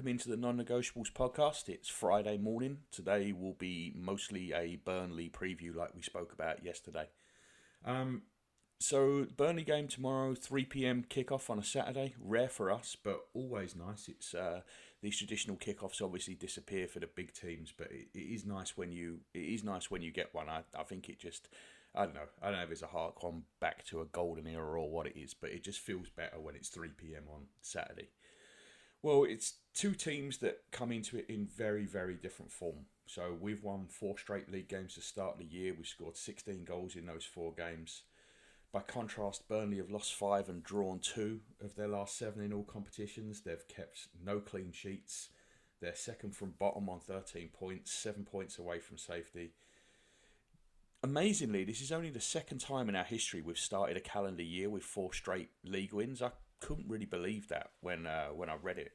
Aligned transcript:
welcome 0.00 0.12
into 0.12 0.30
the 0.30 0.36
Non 0.38 0.56
Negotiables 0.56 1.12
podcast. 1.12 1.68
It's 1.68 1.90
Friday 1.90 2.38
morning. 2.38 2.78
Today 2.90 3.32
will 3.32 3.52
be 3.52 3.92
mostly 3.94 4.50
a 4.50 4.76
Burnley 4.76 5.28
preview, 5.28 5.74
like 5.76 5.94
we 5.94 6.00
spoke 6.00 6.32
about 6.32 6.64
yesterday. 6.64 7.10
Um, 7.84 8.22
so, 8.78 9.26
Burnley 9.36 9.62
game 9.62 9.88
tomorrow, 9.88 10.34
3 10.34 10.64
pm 10.64 11.04
kickoff 11.04 11.50
on 11.50 11.58
a 11.58 11.62
Saturday. 11.62 12.14
Rare 12.18 12.48
for 12.48 12.70
us, 12.70 12.96
but 13.04 13.26
always 13.34 13.76
nice. 13.76 14.08
It's 14.08 14.32
uh, 14.32 14.62
these 15.02 15.18
traditional 15.18 15.58
kickoffs 15.58 16.00
obviously 16.00 16.34
disappear 16.34 16.86
for 16.86 17.00
the 17.00 17.06
big 17.06 17.34
teams, 17.34 17.70
but 17.76 17.88
it, 17.90 18.08
it 18.14 18.18
is 18.18 18.46
nice 18.46 18.78
when 18.78 18.92
you 18.92 19.18
it 19.34 19.40
is 19.40 19.64
nice 19.64 19.90
when 19.90 20.00
you 20.00 20.12
get 20.12 20.32
one. 20.34 20.48
I, 20.48 20.62
I 20.74 20.84
think 20.84 21.10
it 21.10 21.20
just 21.20 21.48
I 21.94 22.06
don't 22.06 22.14
know. 22.14 22.28
I 22.40 22.46
don't 22.46 22.56
know 22.56 22.64
if 22.64 22.70
it's 22.70 22.80
a 22.80 22.86
hark 22.86 23.22
on 23.22 23.42
back 23.60 23.84
to 23.88 24.00
a 24.00 24.06
golden 24.06 24.46
era 24.46 24.80
or 24.80 24.90
what 24.90 25.08
it 25.08 25.18
is, 25.18 25.34
but 25.34 25.50
it 25.50 25.62
just 25.62 25.80
feels 25.80 26.08
better 26.08 26.40
when 26.40 26.54
it's 26.54 26.70
3 26.70 26.88
pm 26.96 27.24
on 27.30 27.48
Saturday. 27.60 28.08
Well, 29.02 29.24
it's 29.24 29.54
two 29.74 29.94
teams 29.94 30.38
that 30.38 30.58
come 30.72 30.92
into 30.92 31.16
it 31.16 31.26
in 31.28 31.46
very, 31.46 31.86
very 31.86 32.14
different 32.14 32.52
form. 32.52 32.86
So 33.06 33.36
we've 33.40 33.64
won 33.64 33.86
four 33.88 34.18
straight 34.18 34.50
league 34.52 34.68
games 34.68 34.94
to 34.94 35.00
start 35.00 35.38
the 35.38 35.44
year. 35.44 35.74
We've 35.74 35.86
scored 35.86 36.16
16 36.16 36.64
goals 36.64 36.96
in 36.96 37.06
those 37.06 37.24
four 37.24 37.54
games. 37.54 38.02
By 38.72 38.80
contrast, 38.80 39.48
Burnley 39.48 39.78
have 39.78 39.90
lost 39.90 40.14
five 40.14 40.48
and 40.48 40.62
drawn 40.62 41.00
two 41.00 41.40
of 41.60 41.74
their 41.74 41.88
last 41.88 42.16
seven 42.16 42.44
in 42.44 42.52
all 42.52 42.62
competitions. 42.62 43.40
They've 43.40 43.66
kept 43.66 44.08
no 44.24 44.38
clean 44.38 44.70
sheets. 44.70 45.30
They're 45.80 45.94
second 45.96 46.36
from 46.36 46.54
bottom 46.58 46.88
on 46.88 47.00
13 47.00 47.48
points, 47.52 47.90
seven 47.90 48.24
points 48.24 48.58
away 48.58 48.78
from 48.78 48.98
safety. 48.98 49.54
Amazingly, 51.02 51.64
this 51.64 51.80
is 51.80 51.90
only 51.90 52.10
the 52.10 52.20
second 52.20 52.58
time 52.58 52.88
in 52.90 52.94
our 52.94 53.04
history 53.04 53.40
we've 53.40 53.58
started 53.58 53.96
a 53.96 54.00
calendar 54.00 54.42
year 54.42 54.68
with 54.68 54.82
four 54.82 55.14
straight 55.14 55.48
league 55.64 55.94
wins. 55.94 56.20
I 56.20 56.30
couldn't 56.60 56.88
really 56.88 57.06
believe 57.06 57.48
that 57.48 57.70
when 57.80 58.06
uh, 58.06 58.28
when 58.28 58.50
I 58.50 58.56
read 58.56 58.78
it. 58.78 58.92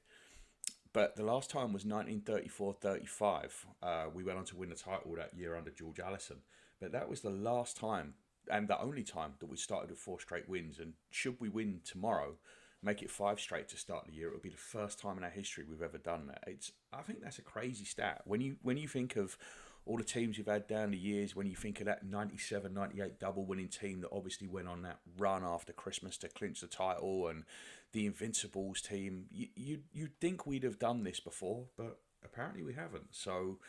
But 0.96 1.18
the 1.18 1.24
last 1.24 1.50
time 1.50 1.74
was 1.74 1.84
1934-35. 1.84 3.52
Uh, 3.84 4.06
we 4.14 4.24
went 4.24 4.38
on 4.38 4.46
to 4.46 4.56
win 4.56 4.70
the 4.70 4.76
title 4.76 5.14
that 5.18 5.34
year 5.36 5.58
under 5.58 5.70
George 5.70 6.00
Allison. 6.00 6.38
But 6.80 6.94
that 6.94 7.10
was 7.10 7.20
the 7.20 7.32
last 7.32 7.76
time 7.76 8.14
and 8.50 8.70
the 8.70 8.80
only 8.80 9.04
time 9.04 9.34
that 9.40 9.48
we 9.48 9.58
started 9.58 9.90
with 9.90 10.00
four 10.00 10.22
straight 10.22 10.48
wins. 10.48 10.80
And 10.80 10.94
should 11.10 11.36
we 11.42 11.50
win 11.50 11.82
tomorrow, 11.84 12.36
make 12.82 13.02
it 13.02 13.12
five 13.12 13.42
straight 13.42 13.68
to 13.70 13.78
start 13.78 14.06
the 14.08 14.14
year, 14.14 14.30
it'll 14.30 14.40
be 14.40 14.48
the 14.48 14.56
first 14.56 14.98
time 14.98 15.18
in 15.18 15.26
our 15.26 15.30
history 15.30 15.66
we've 15.70 15.82
ever 15.82 15.98
done 15.98 16.28
that. 16.28 16.46
It's 16.48 16.72
I 16.94 17.02
think 17.02 17.22
that's 17.22 17.40
a 17.40 17.44
crazy 17.44 17.84
stat. 17.84 18.22
When 18.24 18.40
you 18.40 18.56
when 18.62 18.78
you 18.78 18.88
think 18.88 19.18
of 19.18 19.38
all 19.86 19.98
the 19.98 20.04
teams 20.04 20.38
you've 20.38 20.48
had 20.48 20.68
down 20.68 20.92
the 20.92 20.98
years, 20.98 21.36
when 21.36 21.46
you 21.46 21.56
think 21.56 21.80
of 21.80 21.86
that 21.86 22.04
97 22.04 22.74
98 22.74 23.20
double 23.20 23.46
winning 23.46 23.68
team 23.68 24.02
that 24.02 24.10
obviously 24.12 24.48
went 24.48 24.68
on 24.68 24.82
that 24.82 25.00
run 25.18 25.44
after 25.44 25.74
Christmas 25.74 26.18
to 26.18 26.28
clinch 26.28 26.62
the 26.62 26.68
title 26.68 27.28
and 27.28 27.44
the 27.92 28.06
Invincibles 28.06 28.82
team, 28.82 29.26
you, 29.32 29.48
you, 29.56 29.80
you'd 29.94 30.20
think 30.20 30.46
we'd 30.46 30.64
have 30.64 30.80
done 30.80 31.04
this 31.04 31.20
before, 31.20 31.66
but 31.78 32.00
apparently 32.24 32.64
we 32.64 32.74
haven't. 32.74 33.10
So, 33.12 33.60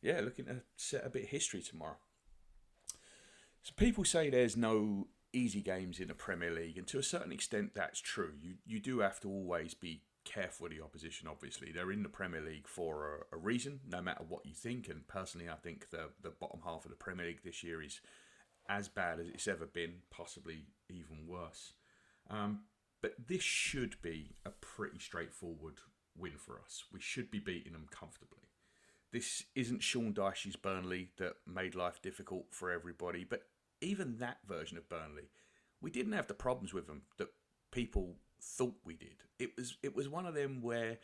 yeah, 0.00 0.20
looking 0.20 0.46
to 0.46 0.62
set 0.76 1.06
a 1.06 1.10
bit 1.10 1.24
of 1.24 1.28
history 1.28 1.60
tomorrow. 1.60 1.98
So, 3.62 3.72
people 3.76 4.04
say 4.04 4.30
there's 4.30 4.56
no 4.56 5.08
easy 5.32 5.60
games 5.60 6.00
in 6.00 6.08
the 6.08 6.14
Premier 6.14 6.50
League, 6.50 6.78
and 6.78 6.86
to 6.86 6.98
a 6.98 7.02
certain 7.02 7.32
extent, 7.32 7.72
that's 7.74 8.00
true. 8.00 8.32
You, 8.40 8.54
you 8.64 8.80
do 8.80 9.00
have 9.00 9.20
to 9.20 9.28
always 9.28 9.74
be 9.74 10.00
careful 10.26 10.64
with 10.64 10.76
the 10.76 10.84
opposition. 10.84 11.28
Obviously, 11.28 11.72
they're 11.72 11.92
in 11.92 12.02
the 12.02 12.08
Premier 12.08 12.42
League 12.42 12.68
for 12.68 13.24
a, 13.32 13.36
a, 13.36 13.38
reason, 13.38 13.80
no 13.88 14.02
matter 14.02 14.24
what 14.28 14.44
you 14.44 14.52
think. 14.52 14.88
And 14.88 15.06
personally, 15.08 15.48
I 15.48 15.54
think 15.54 15.90
the 15.90 16.10
the 16.22 16.30
bottom 16.30 16.60
half 16.64 16.84
of 16.84 16.90
the 16.90 16.96
Premier 16.96 17.26
League 17.26 17.44
this 17.44 17.62
year 17.62 17.82
is 17.82 18.00
as 18.68 18.88
bad 18.88 19.20
as 19.20 19.28
it's 19.28 19.48
ever 19.48 19.66
been, 19.66 19.94
possibly 20.10 20.66
even 20.90 21.26
worse. 21.26 21.72
Um, 22.28 22.62
but 23.00 23.14
this 23.28 23.42
should 23.42 24.00
be 24.02 24.34
a 24.44 24.50
pretty 24.50 24.98
straightforward 24.98 25.78
win 26.16 26.32
for 26.36 26.60
us. 26.64 26.84
We 26.92 27.00
should 27.00 27.30
be 27.30 27.38
beating 27.38 27.72
them 27.72 27.86
comfortably. 27.90 28.48
This 29.12 29.44
isn't 29.54 29.82
Sean 29.82 30.12
Dyche's 30.12 30.56
Burnley 30.56 31.10
that 31.18 31.36
made 31.46 31.74
life 31.74 32.02
difficult 32.02 32.46
for 32.50 32.70
everybody, 32.70 33.24
but 33.24 33.42
even 33.80 34.18
that 34.18 34.38
version 34.46 34.76
of 34.76 34.88
Burnley, 34.88 35.30
we 35.80 35.90
didn't 35.90 36.12
have 36.12 36.26
the 36.26 36.34
problems 36.34 36.74
with 36.74 36.86
them 36.86 37.02
that 37.18 37.28
people 37.70 38.16
thought 38.40 38.76
we 38.84 38.94
did. 38.96 39.22
It 39.38 39.50
was 39.56 39.76
it 39.82 39.94
was 39.94 40.08
one 40.08 40.26
of 40.26 40.34
them 40.34 40.62
where 40.62 40.98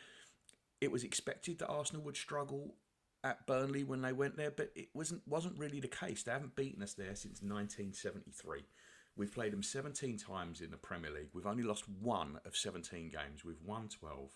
it 0.81 0.91
was 0.91 1.05
expected 1.05 1.59
that 1.59 1.69
Arsenal 1.69 2.03
would 2.03 2.17
struggle 2.17 2.75
at 3.25 3.47
Burnley 3.47 3.85
when 3.85 4.03
they 4.03 4.13
went 4.13 4.37
there, 4.37 4.51
but 4.51 4.73
it 4.75 4.89
wasn't 4.95 5.23
wasn't 5.27 5.59
really 5.59 5.81
the 5.81 5.89
case. 5.89 6.23
They 6.23 6.33
haven't 6.33 6.57
beaten 6.57 6.83
us 6.83 6.95
there 6.95 7.15
since 7.15 7.43
1973. 7.43 8.65
We've 9.15 9.33
played 9.33 9.53
them 9.53 9.63
17 9.63 10.17
times 10.17 10.61
in 10.61 10.71
the 10.71 10.77
Premier 10.77 11.11
League. 11.11 11.29
We've 11.35 11.47
only 11.47 11.63
lost 11.63 11.85
one 11.89 12.41
of 12.47 12.57
17 12.57 13.11
games. 13.11 13.45
We've 13.45 13.63
won 13.63 13.89
12. 13.89 14.31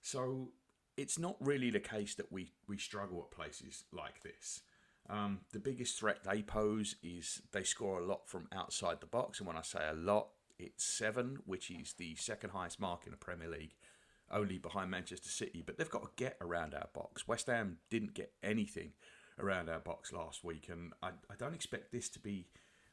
So 0.00 0.52
it's 0.96 1.18
not 1.18 1.36
really 1.40 1.70
the 1.70 1.80
case 1.80 2.14
that 2.14 2.32
we, 2.32 2.52
we 2.66 2.78
struggle 2.78 3.20
at 3.20 3.36
places 3.36 3.84
like 3.92 4.22
this. 4.22 4.62
Um, 5.08 5.40
the 5.52 5.58
biggest 5.58 5.98
threat 5.98 6.24
they 6.24 6.42
pose 6.42 6.96
is 7.02 7.42
they 7.52 7.62
score 7.62 8.00
a 8.00 8.06
lot 8.06 8.28
from 8.28 8.48
outside 8.52 9.00
the 9.00 9.06
box. 9.06 9.38
And 9.38 9.46
when 9.46 9.56
I 9.56 9.62
say 9.62 9.86
a 9.88 9.94
lot, 9.94 10.28
it's 10.58 10.84
seven, 10.84 11.38
which 11.44 11.70
is 11.70 11.94
the 11.94 12.14
second 12.16 12.50
highest 12.50 12.80
mark 12.80 13.02
in 13.04 13.10
the 13.10 13.16
Premier 13.18 13.48
League, 13.48 13.74
only 14.30 14.58
behind 14.58 14.90
Manchester 14.90 15.28
City. 15.28 15.62
But 15.64 15.78
they've 15.78 15.90
got 15.90 16.02
to 16.02 16.22
get 16.24 16.36
around 16.40 16.74
our 16.74 16.88
box. 16.94 17.28
West 17.28 17.46
Ham 17.46 17.78
didn't 17.90 18.14
get 18.14 18.32
anything 18.42 18.92
around 19.38 19.68
our 19.68 19.80
box 19.80 20.12
last 20.12 20.44
week, 20.44 20.68
and 20.70 20.92
I, 21.02 21.08
I 21.30 21.34
don't 21.38 21.54
expect 21.54 21.92
this 21.92 22.08
to 22.10 22.18
be 22.18 22.46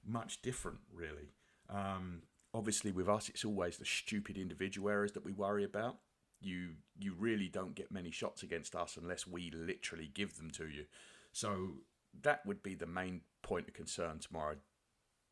much 0.06 0.41
different, 0.41 0.79
really. 0.94 1.31
Um, 1.69 2.24
obviously, 2.53 2.91
with 2.91 3.07
us, 3.07 3.29
it's 3.29 3.46
always 3.46 3.78
the 3.78 3.85
stupid 3.85 4.38
individual 4.38 4.90
errors 4.90 5.13
that 5.13 5.25
we 5.25 5.31
worry 5.31 5.63
about. 5.63 5.97
You 6.41 6.72
you 7.00 7.16
really 7.18 7.47
don't 7.47 7.74
get 7.74 7.91
many 7.91 8.12
shots 8.12 8.44
against 8.44 8.75
us 8.75 8.97
unless 9.01 9.25
we 9.25 9.50
literally 9.51 10.12
give 10.13 10.38
them 10.38 10.51
to 10.51 10.68
you. 10.68 10.85
So 11.31 11.75
that 12.22 12.45
would 12.45 12.62
be 12.62 12.75
the 12.75 12.85
main 12.85 13.22
point 13.41 13.69
of 13.69 13.74
concern 13.74 14.19
tomorrow 14.19 14.57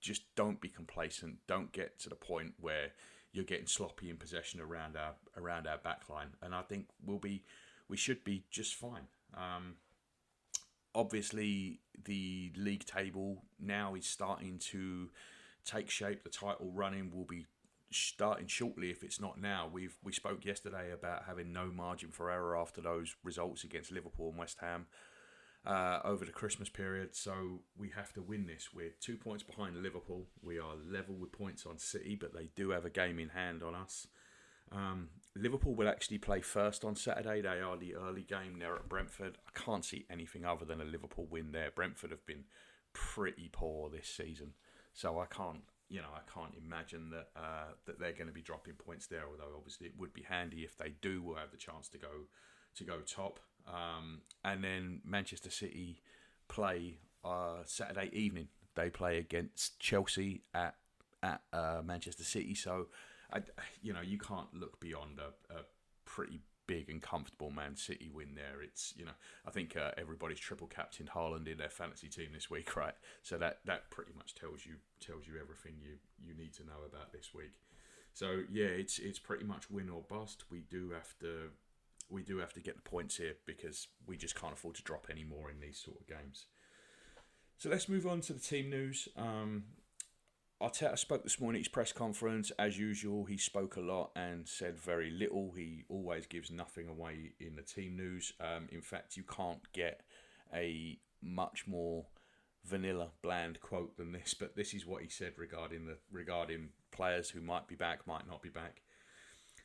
just 0.02 0.24
don't 0.36 0.60
be 0.60 0.68
complacent. 0.68 1.38
Don't 1.48 1.72
get 1.72 2.00
to 2.00 2.10
the 2.10 2.16
point 2.16 2.54
where 2.60 2.92
you're 3.32 3.46
getting 3.46 3.68
sloppy 3.68 4.10
in 4.10 4.18
possession 4.18 4.60
around 4.60 4.98
our 4.98 5.14
around 5.38 5.68
our 5.68 5.78
backline. 5.78 6.32
And 6.42 6.54
I 6.54 6.62
think 6.64 6.88
we'll 7.06 7.20
be 7.20 7.44
we 7.88 7.98
should 7.98 8.24
be 8.24 8.44
just 8.52 8.76
fine. 8.76 9.08
Um, 9.36 9.76
obviously, 10.94 11.80
the 12.04 12.52
league 12.58 12.86
table 12.86 13.44
now 13.60 13.96
is 13.96 14.06
starting 14.06 14.58
to 14.72 15.10
take 15.66 15.90
shape. 15.90 16.24
The 16.24 16.30
title 16.30 16.72
running 16.74 17.12
will 17.16 17.26
be 17.26 17.46
starting 17.92 18.48
shortly 18.48 18.90
if 18.90 19.04
it's 19.04 19.20
not 19.20 19.40
now. 19.40 19.70
We've 19.72 19.96
we 20.04 20.12
spoke 20.12 20.44
yesterday 20.46 20.92
about 20.92 21.24
having 21.28 21.54
no 21.54 21.68
margin 21.68 22.10
for 22.10 22.32
error 22.32 22.58
after 22.58 22.82
those 22.82 23.16
results 23.24 23.64
against 23.64 23.92
Liverpool 23.92 24.30
and 24.30 24.38
West 24.38 24.58
Ham 24.62 24.88
uh, 25.66 26.00
over 26.04 26.26
the 26.26 26.32
Christmas 26.32 26.70
period. 26.70 27.16
So 27.16 27.62
we 27.78 27.90
have 27.96 28.14
to 28.14 28.22
win 28.22 28.48
this. 28.48 28.70
We're 28.74 28.94
two 29.00 29.18
points 29.18 29.44
behind 29.44 29.82
Liverpool. 29.82 30.28
We 30.42 30.60
are 30.60 30.74
level 30.90 31.16
with 31.16 31.32
points 31.32 31.66
on 31.66 31.78
City, 31.78 32.16
but 32.20 32.34
they 32.34 32.50
do 32.56 32.72
have 32.72 32.86
a 32.86 32.90
game 32.90 33.20
in 33.20 33.30
hand 33.30 33.62
on 33.64 33.76
us. 33.76 34.08
Um, 34.72 35.10
Liverpool 35.36 35.76
will 35.76 35.90
actually 35.90 36.18
play 36.18 36.42
first 36.42 36.84
on 36.84 36.96
Saturday. 36.96 37.42
They 37.42 37.62
are 37.62 37.78
the 37.78 37.96
early 37.96 38.24
game. 38.24 38.58
They're 38.58 38.76
at 38.76 38.90
Brentford. 38.90 39.38
I 39.48 39.60
can't 39.60 39.86
see 39.86 40.06
anything 40.10 40.46
other 40.46 40.66
than 40.66 40.82
a 40.82 40.86
Liverpool 40.86 41.28
win 41.30 41.52
there. 41.52 41.72
Brentford 41.72 42.12
have 42.12 42.26
been 42.26 42.46
pretty 42.94 43.50
poor 43.52 43.90
this 43.90 44.08
season, 44.08 44.54
so 44.94 45.20
I 45.20 45.26
can't. 45.26 45.62
You 45.90 46.00
know, 46.00 46.14
I 46.16 46.22
can't 46.34 46.54
imagine 46.66 47.10
that 47.10 47.28
uh, 47.36 47.74
that 47.86 48.00
they're 48.00 48.14
going 48.14 48.28
to 48.28 48.34
be 48.34 48.42
dropping 48.42 48.76
points 48.76 49.08
there. 49.08 49.24
Although 49.30 49.58
obviously 49.58 49.88
it 49.88 49.94
would 49.98 50.14
be 50.14 50.24
handy 50.24 50.62
if 50.62 50.78
they 50.78 50.94
do. 51.02 51.22
We'll 51.22 51.36
have 51.36 51.52
the 51.52 51.58
chance 51.58 51.90
to 51.90 51.98
go 51.98 52.28
to 52.76 52.84
go 52.86 53.00
top. 53.02 53.42
Um, 53.68 54.22
and 54.44 54.64
then 54.64 55.02
Manchester 55.06 55.50
City 55.50 56.02
play 56.48 56.98
uh, 57.24 57.64
Saturday 57.66 58.10
evening. 58.14 58.48
They 58.76 58.90
play 58.90 59.18
against 59.18 59.80
Chelsea 59.80 60.44
at 60.54 60.76
at 61.24 61.42
uh, 61.54 61.82
Manchester 61.84 62.24
City. 62.24 62.56
So, 62.56 62.88
I, 63.32 63.42
you 63.82 63.94
know, 63.94 64.02
you 64.02 64.18
can't 64.18 64.52
look 64.54 64.80
beyond 64.80 65.20
a, 65.20 65.54
a, 65.54 65.60
pretty 66.06 66.40
big 66.68 66.90
and 66.90 67.02
comfortable 67.02 67.52
Man 67.52 67.76
City 67.76 68.10
win 68.14 68.30
there. 68.36 68.62
It's 68.62 68.94
you 68.98 69.06
know, 69.06 69.12
I 69.46 69.52
think 69.52 69.78
uh, 69.78 69.92
everybody's 69.98 70.40
triple 70.40 70.68
captain 70.68 71.10
Haaland 71.14 71.48
in 71.48 71.58
their 71.58 71.70
fantasy 71.70 72.08
team 72.08 72.30
this 72.34 72.50
week, 72.50 72.76
right? 72.76 72.96
So 73.22 73.38
that 73.38 73.60
that 73.66 73.92
pretty 73.92 74.12
much 74.16 74.36
tells 74.36 74.66
you 74.66 74.76
tells 75.00 75.28
you 75.28 75.34
everything 75.42 75.74
you 75.82 75.98
you 76.26 76.34
need 76.34 76.54
to 76.56 76.64
know 76.64 76.84
about 76.88 77.12
this 77.12 77.34
week. 77.34 77.54
So 78.14 78.44
yeah, 78.52 78.66
it's 78.66 79.00
it's 79.00 79.20
pretty 79.20 79.46
much 79.46 79.70
win 79.70 79.90
or 79.90 80.02
bust. 80.02 80.46
We 80.50 80.62
do 80.70 80.92
have 80.92 81.18
to 81.20 81.50
we 82.12 82.24
do 82.24 82.38
have 82.38 82.54
to 82.54 82.60
get 82.60 82.76
the 82.76 82.90
points 82.90 83.18
here 83.18 83.36
because 83.46 83.88
we 84.06 84.18
just 84.18 84.40
can't 84.40 84.54
afford 84.54 84.76
to 84.76 84.84
drop 84.84 85.08
any 85.10 85.24
more 85.24 85.50
in 85.50 85.60
these 85.60 85.80
sort 85.80 86.00
of 86.00 86.08
games. 86.08 86.46
So 87.58 87.70
let's 87.70 87.88
move 87.88 88.08
on 88.08 88.22
to 88.22 88.34
the 88.34 88.40
team 88.40 88.70
news. 88.70 89.08
Um, 89.16 89.64
Arteta 90.62 90.98
spoke 90.98 91.24
this 91.24 91.40
morning 91.40 91.60
at 91.60 91.66
his 91.66 91.68
press 91.70 91.92
conference. 91.92 92.52
As 92.60 92.78
usual, 92.78 93.26
he 93.26 93.38
spoke 93.38 93.78
a 93.78 93.82
lot 93.82 94.12
and 94.16 94.48
said 94.48 94.78
very 94.78 95.10
little. 95.10 95.54
He 95.56 95.86
always 95.90 96.28
gives 96.28 96.52
nothing 96.52 96.88
away 96.88 97.34
in 97.40 97.56
the 97.56 97.64
team 97.64 97.96
news. 97.96 98.34
Um, 98.40 98.68
in 98.72 98.82
fact, 98.82 99.18
you 99.18 99.24
can't 99.24 99.62
get 99.74 100.02
a 100.54 101.00
much 101.22 101.66
more 101.68 102.06
vanilla, 102.66 103.10
bland 103.24 103.60
quote 103.60 103.98
than 103.98 104.12
this. 104.12 104.36
But 104.36 104.56
this 104.56 104.74
is 104.74 104.86
what 104.86 105.02
he 105.02 105.10
said 105.10 105.34
regarding 105.38 105.88
the 105.88 105.98
regarding 106.12 106.70
players 106.92 107.30
who 107.30 107.42
might 107.42 107.68
be 107.68 107.76
back, 107.76 108.06
might 108.06 108.28
not 108.28 108.44
be 108.44 108.50
back. 108.50 108.82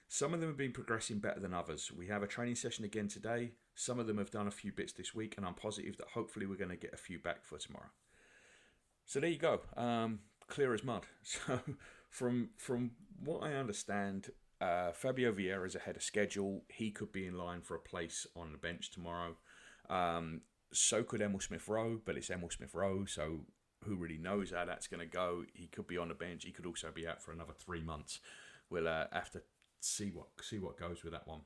Some 0.08 0.32
of 0.32 0.40
them 0.40 0.50
have 0.50 0.56
been 0.56 0.72
progressing 0.72 1.18
better 1.18 1.40
than 1.40 1.52
others. 1.52 1.90
We 1.90 2.06
have 2.08 2.22
a 2.22 2.28
training 2.28 2.54
session 2.54 2.84
again 2.84 3.08
today. 3.08 3.52
Some 3.74 3.98
of 3.98 4.06
them 4.06 4.18
have 4.18 4.30
done 4.30 4.46
a 4.46 4.52
few 4.52 4.72
bits 4.72 4.92
this 4.92 5.14
week, 5.14 5.34
and 5.36 5.44
I'm 5.44 5.54
positive 5.54 5.96
that 5.96 6.08
hopefully 6.14 6.46
we're 6.46 6.56
going 6.56 6.70
to 6.70 6.76
get 6.76 6.94
a 6.94 6.98
few 6.98 7.18
back 7.18 7.44
for 7.44 7.58
tomorrow. 7.58 7.90
So 9.04 9.20
there 9.20 9.30
you 9.30 9.38
go. 9.38 9.60
Um, 9.76 10.20
clear 10.48 10.74
as 10.74 10.84
mud. 10.84 11.06
So 11.24 11.60
from 12.08 12.50
from 12.56 12.92
what 13.22 13.42
I 13.42 13.54
understand, 13.54 14.30
uh, 14.60 14.92
Fabio 14.92 15.32
Vieira 15.32 15.66
is 15.66 15.74
ahead 15.74 15.96
of 15.96 16.02
schedule. 16.02 16.62
He 16.68 16.90
could 16.90 17.12
be 17.12 17.26
in 17.26 17.36
line 17.36 17.60
for 17.60 17.74
a 17.74 17.80
place 17.80 18.26
on 18.36 18.52
the 18.52 18.58
bench 18.58 18.90
tomorrow. 18.90 19.36
Um, 19.90 20.42
so 20.72 21.02
could 21.02 21.20
Emil 21.20 21.40
Smith 21.40 21.68
Rowe, 21.68 22.00
but 22.04 22.16
it's 22.16 22.30
Emil 22.30 22.50
Smith 22.50 22.74
Rowe, 22.74 23.04
so 23.04 23.40
who 23.84 23.96
really 23.96 24.18
knows 24.18 24.52
how 24.52 24.64
that's 24.64 24.86
going 24.86 25.00
to 25.00 25.06
go? 25.06 25.44
He 25.52 25.66
could 25.66 25.86
be 25.86 25.98
on 25.98 26.08
the 26.08 26.14
bench. 26.14 26.44
He 26.44 26.52
could 26.52 26.66
also 26.66 26.90
be 26.92 27.06
out 27.06 27.22
for 27.22 27.32
another 27.32 27.52
three 27.52 27.82
months. 27.82 28.20
We'll 28.70 28.88
uh, 28.88 29.06
have 29.12 29.30
to 29.30 29.42
see 29.86 30.10
what 30.10 30.28
see 30.42 30.58
what 30.58 30.78
goes 30.78 31.02
with 31.02 31.12
that 31.12 31.26
one. 31.26 31.42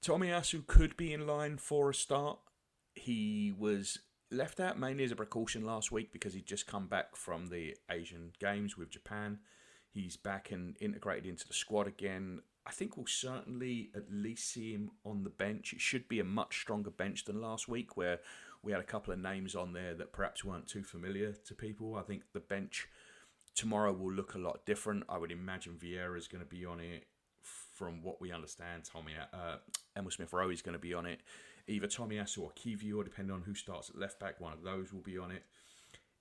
Tommy 0.00 0.28
Tomiyasu 0.28 0.66
could 0.66 0.96
be 0.96 1.12
in 1.12 1.26
line 1.26 1.58
for 1.58 1.90
a 1.90 1.94
start. 1.94 2.38
He 2.94 3.52
was 3.56 3.98
left 4.30 4.60
out 4.60 4.78
mainly 4.78 5.04
as 5.04 5.12
a 5.12 5.16
precaution 5.16 5.64
last 5.64 5.90
week 5.90 6.12
because 6.12 6.34
he'd 6.34 6.46
just 6.46 6.66
come 6.66 6.86
back 6.86 7.16
from 7.16 7.46
the 7.46 7.76
Asian 7.90 8.32
Games 8.38 8.76
with 8.76 8.90
Japan. 8.90 9.38
He's 9.90 10.16
back 10.16 10.50
and 10.50 10.76
integrated 10.80 11.26
into 11.26 11.46
the 11.46 11.54
squad 11.54 11.86
again. 11.86 12.42
I 12.66 12.70
think 12.70 12.96
we'll 12.96 13.06
certainly 13.06 13.90
at 13.96 14.12
least 14.12 14.52
see 14.52 14.72
him 14.72 14.90
on 15.04 15.24
the 15.24 15.30
bench. 15.30 15.72
It 15.72 15.80
should 15.80 16.06
be 16.08 16.20
a 16.20 16.24
much 16.24 16.60
stronger 16.60 16.90
bench 16.90 17.24
than 17.24 17.40
last 17.40 17.66
week, 17.66 17.96
where 17.96 18.20
we 18.62 18.72
had 18.72 18.80
a 18.80 18.84
couple 18.84 19.12
of 19.12 19.18
names 19.18 19.54
on 19.54 19.72
there 19.72 19.94
that 19.94 20.12
perhaps 20.12 20.44
weren't 20.44 20.68
too 20.68 20.82
familiar 20.82 21.32
to 21.32 21.54
people. 21.54 21.94
I 21.94 22.02
think 22.02 22.24
the 22.32 22.40
bench 22.40 22.88
tomorrow 23.54 23.92
will 23.92 24.12
look 24.12 24.34
a 24.34 24.38
lot 24.38 24.66
different. 24.66 25.04
I 25.08 25.16
would 25.16 25.32
imagine 25.32 25.78
Vieira 25.82 26.18
is 26.18 26.28
going 26.28 26.44
to 26.44 26.48
be 26.48 26.64
on 26.66 26.80
it. 26.80 27.06
From 27.78 28.02
what 28.02 28.20
we 28.20 28.32
understand, 28.32 28.82
Tommy 28.84 29.12
uh, 29.32 29.56
Emil 29.96 30.10
Smith 30.10 30.32
Rowe 30.32 30.50
is 30.50 30.62
going 30.62 30.72
to 30.72 30.80
be 30.80 30.94
on 30.94 31.06
it 31.06 31.20
either 31.68 31.86
Tomiyasu 31.86 32.38
or 32.38 32.50
Kiwior, 32.50 33.04
depending 33.04 33.32
on 33.32 33.42
who 33.42 33.54
starts 33.54 33.90
at 33.90 33.98
left 33.98 34.18
back. 34.18 34.40
One 34.40 34.52
of 34.52 34.62
those 34.62 34.92
will 34.92 35.02
be 35.02 35.16
on 35.18 35.30
it. 35.30 35.44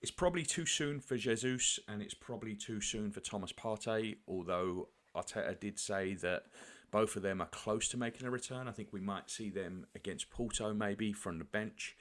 It's 0.01 0.11
probably 0.11 0.43
too 0.43 0.67
soon 0.67 0.99
for 0.99 1.17
Jesus, 1.17 1.79
and 1.87 2.01
it's 2.01 2.13
probably 2.13 2.53
too 2.53 2.79
soon 2.79 3.09
for 3.11 3.21
Thomas 3.21 3.51
Partey. 3.51 4.17
Although 4.27 4.89
Arteta 5.15 5.59
did 5.59 5.79
say 5.79 6.13
that 6.15 6.43
both 6.91 7.15
of 7.15 7.23
them 7.23 7.41
are 7.41 7.47
close 7.47 7.87
to 7.89 7.97
making 7.97 8.27
a 8.27 8.29
return. 8.29 8.67
I 8.67 8.71
think 8.71 8.89
we 8.91 9.01
might 9.01 9.31
see 9.31 9.49
them 9.49 9.87
against 9.95 10.29
Porto, 10.29 10.73
maybe 10.73 11.11
from 11.11 11.39
the 11.39 11.45
bench. 11.45 11.97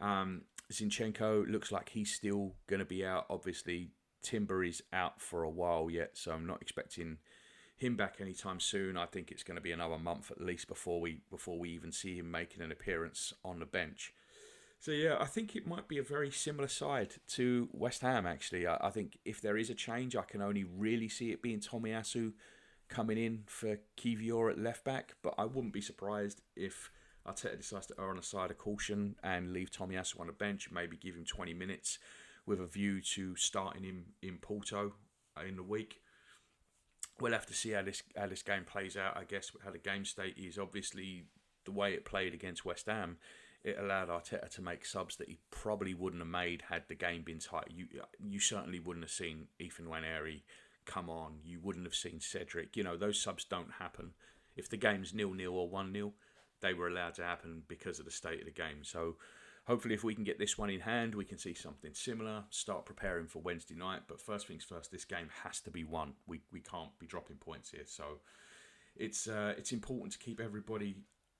Um, 0.00 0.42
Zinchenko 0.72 1.48
looks 1.48 1.70
like 1.70 1.90
he's 1.90 2.12
still 2.12 2.54
going 2.66 2.80
to 2.80 2.86
be 2.86 3.06
out. 3.06 3.26
Obviously, 3.30 3.90
Timber 4.22 4.64
is 4.64 4.82
out 4.92 5.20
for 5.20 5.44
a 5.44 5.50
while 5.50 5.88
yet, 5.88 6.10
so 6.14 6.32
I'm 6.32 6.46
not 6.46 6.60
expecting 6.60 7.18
him 7.76 7.96
back 7.96 8.16
anytime 8.20 8.58
soon. 8.58 8.96
I 8.96 9.06
think 9.06 9.30
it's 9.30 9.42
going 9.42 9.56
to 9.56 9.62
be 9.62 9.72
another 9.72 9.98
month 9.98 10.30
at 10.30 10.40
least 10.40 10.66
before 10.66 11.00
we 11.00 11.20
before 11.30 11.58
we 11.58 11.70
even 11.70 11.92
see 11.92 12.16
him 12.16 12.30
making 12.30 12.62
an 12.62 12.72
appearance 12.72 13.34
on 13.44 13.58
the 13.58 13.66
bench. 13.66 14.14
So 14.80 14.90
yeah, 14.92 15.16
I 15.18 15.26
think 15.26 15.56
it 15.56 15.66
might 15.66 15.88
be 15.88 15.98
a 15.98 16.02
very 16.02 16.30
similar 16.30 16.68
side 16.68 17.14
to 17.28 17.68
West 17.72 18.02
Ham. 18.02 18.26
Actually, 18.26 18.66
I, 18.66 18.76
I 18.80 18.90
think 18.90 19.18
if 19.24 19.40
there 19.40 19.56
is 19.56 19.70
a 19.70 19.74
change, 19.74 20.16
I 20.16 20.22
can 20.22 20.42
only 20.42 20.64
really 20.64 21.08
see 21.08 21.32
it 21.32 21.42
being 21.42 21.60
Tomiyasu 21.60 22.32
coming 22.88 23.18
in 23.18 23.42
for 23.46 23.78
Kiwior 23.96 24.50
at 24.50 24.58
left 24.58 24.84
back. 24.84 25.14
But 25.22 25.34
I 25.38 25.44
wouldn't 25.44 25.72
be 25.72 25.80
surprised 25.80 26.40
if 26.54 26.90
Arteta 27.26 27.56
decides 27.56 27.86
to 27.88 27.94
err 27.98 28.10
on 28.10 28.16
the 28.16 28.22
side 28.22 28.50
of 28.50 28.58
caution 28.58 29.16
and 29.22 29.52
leave 29.52 29.70
Tomiyasu 29.70 30.20
on 30.20 30.28
the 30.28 30.32
bench, 30.32 30.70
maybe 30.70 30.96
give 30.96 31.16
him 31.16 31.24
20 31.24 31.52
minutes 31.54 31.98
with 32.46 32.60
a 32.60 32.66
view 32.66 33.00
to 33.00 33.34
starting 33.34 33.82
him 33.82 34.04
in 34.22 34.38
Porto 34.38 34.92
in 35.46 35.56
the 35.56 35.62
week 35.62 36.00
we'll 37.20 37.32
have 37.32 37.46
to 37.46 37.54
see 37.54 37.70
how 37.70 37.82
this 37.82 38.02
how 38.16 38.26
this 38.26 38.42
game 38.42 38.64
plays 38.64 38.96
out. 38.96 39.16
I 39.16 39.24
guess 39.24 39.50
how 39.64 39.70
the 39.70 39.78
game 39.78 40.04
state 40.04 40.36
is. 40.36 40.58
Obviously, 40.58 41.24
the 41.64 41.72
way 41.72 41.94
it 41.94 42.04
played 42.04 42.34
against 42.34 42.64
West 42.64 42.86
Ham, 42.86 43.18
it 43.64 43.78
allowed 43.78 44.08
Arteta 44.08 44.48
to 44.50 44.62
make 44.62 44.84
subs 44.84 45.16
that 45.16 45.28
he 45.28 45.38
probably 45.50 45.94
wouldn't 45.94 46.22
have 46.22 46.30
made 46.30 46.64
had 46.68 46.84
the 46.88 46.94
game 46.94 47.22
been 47.22 47.38
tight. 47.38 47.70
You 47.70 47.86
you 48.18 48.40
certainly 48.40 48.80
wouldn't 48.80 49.04
have 49.04 49.12
seen 49.12 49.48
Ethan 49.58 49.86
Nwaneri 49.86 50.42
come 50.84 51.10
on. 51.10 51.40
You 51.44 51.58
wouldn't 51.60 51.86
have 51.86 51.94
seen 51.94 52.20
Cedric. 52.20 52.76
You 52.76 52.84
know 52.84 52.96
those 52.96 53.20
subs 53.20 53.44
don't 53.44 53.72
happen. 53.78 54.12
If 54.56 54.70
the 54.70 54.76
game's 54.76 55.12
nil 55.12 55.34
nil 55.34 55.54
or 55.54 55.68
one 55.68 55.92
0 55.92 56.12
they 56.62 56.72
were 56.72 56.88
allowed 56.88 57.14
to 57.14 57.22
happen 57.22 57.62
because 57.68 57.98
of 57.98 58.06
the 58.06 58.10
state 58.10 58.40
of 58.40 58.46
the 58.46 58.50
game. 58.50 58.82
So 58.82 59.16
hopefully, 59.66 59.94
if 59.94 60.04
we 60.04 60.14
can 60.14 60.24
get 60.24 60.38
this 60.38 60.56
one 60.56 60.70
in 60.70 60.80
hand, 60.80 61.14
we 61.14 61.24
can 61.24 61.38
see 61.38 61.54
something 61.54 61.94
similar. 61.94 62.44
Start 62.50 62.86
preparing 62.86 63.26
for 63.26 63.40
Wednesday 63.40 63.74
night. 63.74 64.02
But 64.08 64.20
first 64.20 64.46
things 64.46 64.64
first, 64.64 64.90
this 64.90 65.04
game 65.04 65.28
has 65.44 65.60
to 65.60 65.70
be 65.70 65.84
won. 65.84 66.14
We 66.26 66.40
we 66.52 66.60
can't 66.60 66.98
be 66.98 67.06
dropping 67.06 67.36
points 67.36 67.70
here. 67.70 67.84
So 67.86 68.20
it's 68.96 69.28
uh, 69.28 69.54
it's 69.56 69.72
important 69.72 70.12
to 70.12 70.18
keep 70.18 70.40
everybody 70.40 70.96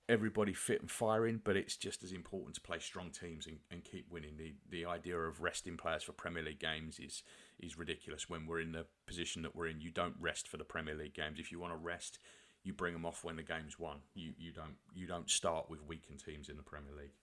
everybody 0.09 0.53
fit 0.53 0.79
and 0.79 0.89
firing, 0.89 1.41
but 1.43 1.57
it's 1.57 1.75
just 1.75 2.01
as 2.01 2.13
important 2.13 2.55
to 2.55 2.61
play 2.61 2.79
strong 2.79 3.09
teams 3.09 3.45
and, 3.45 3.57
and 3.69 3.83
keep 3.83 4.11
winning. 4.11 4.37
The 4.37 4.53
the 4.69 4.85
idea 4.85 5.17
of 5.17 5.41
resting 5.41 5.77
players 5.77 6.03
for 6.03 6.11
Premier 6.11 6.43
League 6.43 6.59
games 6.59 6.99
is 6.99 7.23
is 7.59 7.77
ridiculous 7.77 8.29
when 8.29 8.45
we're 8.45 8.61
in 8.61 8.71
the 8.71 8.85
position 9.05 9.41
that 9.43 9.55
we're 9.55 9.67
in. 9.67 9.81
You 9.81 9.91
don't 9.91 10.15
rest 10.19 10.47
for 10.47 10.57
the 10.57 10.63
Premier 10.63 10.95
League 10.95 11.15
games. 11.15 11.39
If 11.39 11.51
you 11.51 11.59
want 11.59 11.73
to 11.73 11.77
rest, 11.77 12.19
you 12.63 12.73
bring 12.73 12.93
them 12.93 13.05
off 13.05 13.23
when 13.23 13.35
the 13.35 13.43
game's 13.43 13.79
won. 13.79 13.97
You 14.13 14.33
you 14.37 14.51
don't 14.51 14.75
you 14.93 15.07
don't 15.07 15.29
start 15.29 15.69
with 15.69 15.85
weakened 15.85 16.23
teams 16.23 16.49
in 16.49 16.57
the 16.57 16.63
Premier 16.63 16.93
League. 16.95 17.13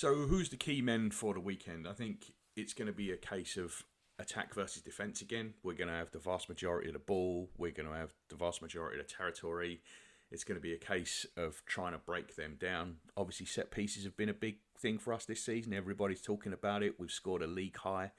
So, 0.00 0.14
who's 0.14 0.48
the 0.48 0.56
key 0.56 0.80
men 0.80 1.10
for 1.10 1.34
the 1.34 1.40
weekend? 1.40 1.86
I 1.86 1.92
think 1.92 2.32
it's 2.56 2.72
going 2.72 2.86
to 2.86 2.92
be 2.94 3.12
a 3.12 3.18
case 3.18 3.58
of 3.58 3.84
attack 4.18 4.54
versus 4.54 4.80
defence 4.80 5.20
again. 5.20 5.52
We're 5.62 5.74
going 5.74 5.90
to 5.90 5.94
have 5.94 6.10
the 6.10 6.18
vast 6.18 6.48
majority 6.48 6.88
of 6.88 6.94
the 6.94 7.00
ball, 7.00 7.50
we're 7.58 7.70
going 7.70 7.86
to 7.86 7.94
have 7.94 8.14
the 8.30 8.36
vast 8.36 8.62
majority 8.62 8.98
of 8.98 9.06
the 9.06 9.12
territory. 9.12 9.82
It's 10.30 10.42
going 10.42 10.56
to 10.56 10.62
be 10.62 10.72
a 10.72 10.78
case 10.78 11.26
of 11.36 11.62
trying 11.66 11.92
to 11.92 11.98
break 11.98 12.34
them 12.34 12.56
down. 12.58 12.96
Obviously, 13.14 13.44
set 13.44 13.70
pieces 13.70 14.04
have 14.04 14.16
been 14.16 14.30
a 14.30 14.32
big 14.32 14.60
thing 14.78 14.98
for 14.98 15.12
us 15.12 15.26
this 15.26 15.44
season. 15.44 15.74
Everybody's 15.74 16.22
talking 16.22 16.54
about 16.54 16.82
it. 16.82 16.98
We've 16.98 17.10
scored 17.10 17.42
a 17.42 17.46
league 17.46 17.76
high, 17.76 18.12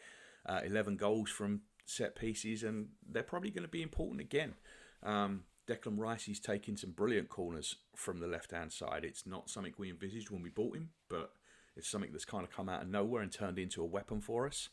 uh, 0.45 0.61
11 0.63 0.97
goals 0.97 1.31
from 1.31 1.61
set 1.87 2.15
pieces, 2.15 2.61
and 2.61 2.89
they're 3.09 3.23
probably 3.23 3.49
going 3.49 3.65
to 3.65 3.67
be 3.67 3.81
important 3.81 4.21
again. 4.21 4.53
Um, 5.01 5.45
Declan 5.67 5.97
Rice 5.97 6.27
is 6.27 6.39
taking 6.39 6.77
some 6.77 6.91
brilliant 6.91 7.29
corners 7.29 7.77
from 7.95 8.19
the 8.19 8.27
left 8.27 8.51
hand 8.51 8.71
side. 8.71 9.03
It's 9.03 9.25
not 9.25 9.49
something 9.49 9.73
we 9.79 9.89
envisaged 9.89 10.29
when 10.29 10.43
we 10.43 10.49
bought 10.49 10.75
him, 10.75 10.89
but 11.09 11.31
it's 11.75 11.89
something 11.89 12.11
that's 12.11 12.25
kind 12.25 12.43
of 12.43 12.51
come 12.51 12.69
out 12.69 12.81
of 12.81 12.89
nowhere 12.89 13.21
and 13.21 13.31
turned 13.31 13.59
into 13.59 13.81
a 13.81 13.85
weapon 13.85 14.21
for 14.21 14.47
us. 14.47 14.69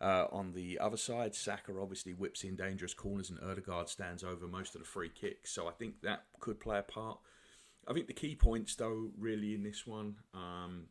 Uh, 0.00 0.26
on 0.30 0.52
the 0.52 0.78
other 0.78 0.96
side, 0.96 1.34
Saka 1.34 1.72
obviously 1.80 2.12
whips 2.12 2.44
in 2.44 2.54
dangerous 2.54 2.94
corners 2.94 3.30
and 3.30 3.38
Odegaard 3.40 3.88
stands 3.88 4.22
over 4.22 4.46
most 4.46 4.74
of 4.74 4.80
the 4.80 4.86
free 4.86 5.08
kicks. 5.08 5.50
So 5.50 5.66
I 5.66 5.72
think 5.72 6.02
that 6.02 6.24
could 6.38 6.60
play 6.60 6.78
a 6.78 6.82
part. 6.82 7.18
I 7.86 7.92
think 7.92 8.06
the 8.06 8.12
key 8.12 8.36
points, 8.36 8.76
though, 8.76 9.10
really 9.18 9.54
in 9.54 9.62
this 9.62 9.86
one, 9.86 10.16
um, 10.34 10.86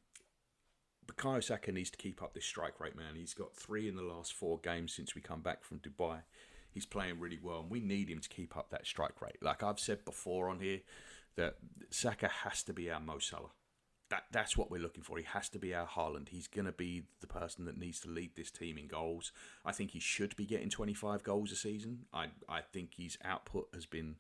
Bukayo 1.06 1.42
Saka 1.42 1.72
needs 1.72 1.90
to 1.92 1.98
keep 1.98 2.22
up 2.22 2.34
this 2.34 2.46
strike 2.46 2.80
rate, 2.80 2.98
man. 2.98 3.16
He's 3.16 3.34
got 3.34 3.56
three 3.56 3.88
in 3.88 3.96
the 3.96 4.02
last 4.02 4.34
four 4.34 4.60
games 4.60 4.94
since 4.94 5.16
we 5.16 5.22
come 5.22 5.42
back 5.42 5.64
from 5.64 5.80
Dubai. 5.80 6.24
He's 6.74 6.86
playing 6.86 7.20
really 7.20 7.40
well, 7.42 7.62
and 7.62 7.72
we 7.72 7.80
need 7.80 8.10
him 8.10 8.20
to 8.20 8.30
keep 8.30 8.58
up 8.58 8.72
that 8.72 8.86
strike 8.86 9.22
rate. 9.22 9.38
Like 9.42 9.64
I've 9.64 9.80
said 9.80 10.04
before 10.04 10.50
on 10.50 10.60
here, 10.60 10.82
that 11.36 11.56
Saka 11.92 12.28
has 12.28 12.62
to 12.64 12.74
be 12.74 12.92
our 12.92 13.00
Mo 13.00 13.20
Salah 13.20 13.52
that 14.10 14.24
that's 14.32 14.56
what 14.56 14.72
we're 14.72 14.82
looking 14.82 15.04
for. 15.04 15.18
He 15.18 15.24
has 15.24 15.50
to 15.50 15.60
be 15.60 15.74
our 15.74 15.88
Haaland. 15.88 16.30
He's 16.30 16.48
going 16.48 16.66
to 16.66 16.72
be 16.72 17.04
the 17.20 17.28
person 17.28 17.66
that 17.66 17.78
needs 17.78 18.00
to 18.02 18.10
lead 18.10 18.32
this 18.36 18.52
team 18.52 18.78
in 18.78 18.88
goals. 18.88 19.32
I 19.66 19.72
think 19.72 19.92
he 19.92 20.00
should 20.00 20.36
be 20.36 20.46
getting 20.46 20.70
25 20.70 21.24
goals 21.24 21.52
a 21.52 21.56
season. 21.56 22.06
I 22.14 22.28
I 22.48 22.62
think 22.62 22.96
his 22.96 23.18
output 23.24 23.68
has 23.74 23.86
been 23.86 24.16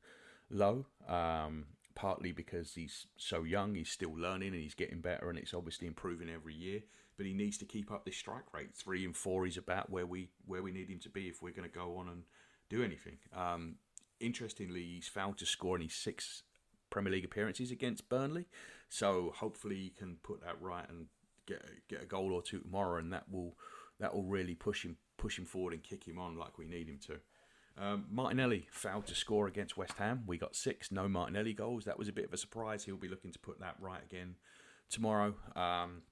low, 0.49 0.85
um, 1.07 1.65
partly 1.95 2.31
because 2.31 2.73
he's 2.73 3.07
so 3.17 3.43
young. 3.43 3.75
He's 3.75 3.89
still 3.89 4.15
learning 4.15 4.53
and 4.53 4.61
he's 4.61 4.75
getting 4.75 5.01
better, 5.01 5.29
and 5.29 5.39
it's 5.39 5.53
obviously 5.53 5.87
improving 5.87 6.29
every 6.29 6.53
year. 6.53 6.81
But 7.15 7.25
he 7.25 7.33
needs 7.33 7.57
to 7.59 7.65
keep 7.65 7.91
up 7.91 8.05
this 8.05 8.17
strike 8.17 8.53
rate. 8.53 8.75
Three 8.75 9.03
and 9.03 9.15
four 9.15 9.47
is 9.47 9.57
about 9.57 9.89
where 9.89 10.05
we 10.05 10.29
where 10.45 10.61
we 10.61 10.71
need 10.71 10.89
him 10.89 10.99
to 10.99 11.09
be 11.09 11.27
if 11.27 11.41
we're 11.41 11.53
going 11.53 11.69
to 11.69 11.75
go 11.75 11.97
on 11.97 12.09
and 12.09 12.23
do 12.69 12.83
anything. 12.83 13.17
Um, 13.35 13.75
interestingly, 14.19 14.83
he's 14.83 15.07
failed 15.07 15.37
to 15.37 15.45
score 15.45 15.77
in 15.77 15.83
his 15.83 15.93
six 15.93 16.43
Premier 16.89 17.11
League 17.11 17.25
appearances 17.25 17.71
against 17.71 18.09
Burnley. 18.09 18.45
So 18.89 19.33
hopefully 19.35 19.75
he 19.75 19.89
can 19.89 20.17
put 20.23 20.41
that 20.43 20.61
right 20.61 20.87
and 20.89 21.07
get 21.45 21.63
get 21.89 22.03
a 22.03 22.05
goal 22.05 22.33
or 22.33 22.41
two 22.41 22.59
tomorrow, 22.59 22.99
and 22.99 23.11
that 23.13 23.25
will 23.31 23.55
that 23.99 24.13
will 24.13 24.23
really 24.23 24.55
push 24.55 24.83
him 24.83 24.97
push 25.17 25.37
him 25.37 25.45
forward 25.45 25.73
and 25.73 25.83
kick 25.83 26.07
him 26.07 26.19
on 26.19 26.37
like 26.37 26.57
we 26.57 26.65
need 26.67 26.87
him 26.87 26.99
to. 27.07 27.19
Um, 27.79 28.05
Martinelli 28.09 28.67
failed 28.71 29.05
to 29.07 29.15
score 29.15 29.47
against 29.47 29.77
West 29.77 29.97
Ham. 29.97 30.23
We 30.25 30.37
got 30.37 30.55
six 30.55 30.91
no 30.91 31.07
Martinelli 31.07 31.53
goals. 31.53 31.85
That 31.85 31.99
was 31.99 32.07
a 32.07 32.13
bit 32.13 32.25
of 32.25 32.33
a 32.33 32.37
surprise. 32.37 32.85
He'll 32.85 32.97
be 32.97 33.07
looking 33.07 33.31
to 33.31 33.39
put 33.39 33.59
that 33.59 33.75
right 33.79 34.03
again 34.03 34.35
tomorrow. 34.89 35.35
Um, 35.55 36.03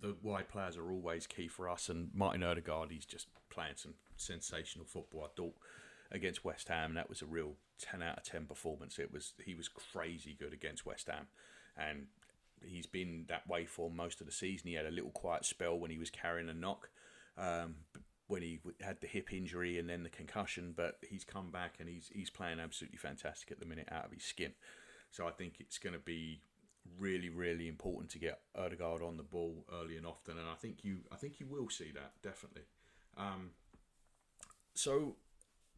the 0.00 0.16
wide 0.22 0.48
players 0.48 0.76
are 0.76 0.90
always 0.90 1.26
key 1.26 1.48
for 1.48 1.68
us, 1.68 1.88
and 1.88 2.10
Martin 2.14 2.42
Odegaard, 2.42 2.90
he's 2.90 3.06
just 3.06 3.26
playing 3.50 3.74
some 3.76 3.94
sensational 4.16 4.86
football. 4.86 5.24
I 5.24 5.28
thought 5.36 5.54
against 6.10 6.44
West 6.44 6.68
Ham, 6.68 6.94
that 6.94 7.08
was 7.08 7.22
a 7.22 7.26
real 7.26 7.54
ten 7.78 8.02
out 8.02 8.18
of 8.18 8.24
ten 8.24 8.46
performance. 8.46 8.98
It 8.98 9.12
was 9.12 9.34
he 9.44 9.54
was 9.54 9.68
crazy 9.68 10.36
good 10.38 10.52
against 10.52 10.86
West 10.86 11.08
Ham, 11.08 11.28
and 11.78 12.06
he's 12.62 12.86
been 12.86 13.24
that 13.28 13.48
way 13.48 13.64
for 13.64 13.90
most 13.90 14.20
of 14.20 14.26
the 14.26 14.32
season. 14.32 14.68
He 14.68 14.74
had 14.74 14.86
a 14.86 14.90
little 14.90 15.10
quiet 15.10 15.44
spell 15.44 15.78
when 15.78 15.90
he 15.90 15.98
was 15.98 16.10
carrying 16.10 16.48
a 16.48 16.54
knock, 16.54 16.90
um, 17.36 17.76
when 18.26 18.42
he 18.42 18.60
had 18.80 19.00
the 19.00 19.06
hip 19.06 19.32
injury 19.32 19.78
and 19.78 19.88
then 19.88 20.02
the 20.02 20.08
concussion, 20.10 20.74
but 20.76 20.98
he's 21.08 21.24
come 21.24 21.50
back 21.50 21.76
and 21.78 21.88
he's 21.88 22.10
he's 22.12 22.30
playing 22.30 22.60
absolutely 22.60 22.98
fantastic 22.98 23.50
at 23.50 23.60
the 23.60 23.66
minute 23.66 23.88
out 23.90 24.04
of 24.04 24.12
his 24.12 24.24
skin. 24.24 24.52
So 25.10 25.26
I 25.26 25.30
think 25.30 25.54
it's 25.60 25.78
going 25.78 25.94
to 25.94 25.98
be 25.98 26.42
really, 26.98 27.30
really 27.30 27.68
important 27.68 28.10
to 28.10 28.18
get 28.18 28.40
Odegaard 28.56 29.02
on 29.02 29.16
the 29.16 29.22
ball 29.22 29.64
early 29.72 29.96
and 29.96 30.06
often, 30.06 30.38
and 30.38 30.48
I 30.48 30.54
think 30.54 30.84
you, 30.84 30.98
I 31.12 31.16
think 31.16 31.40
you 31.40 31.46
will 31.46 31.70
see 31.70 31.90
that 31.94 32.12
definitely. 32.22 32.62
Um, 33.16 33.50
so 34.74 35.16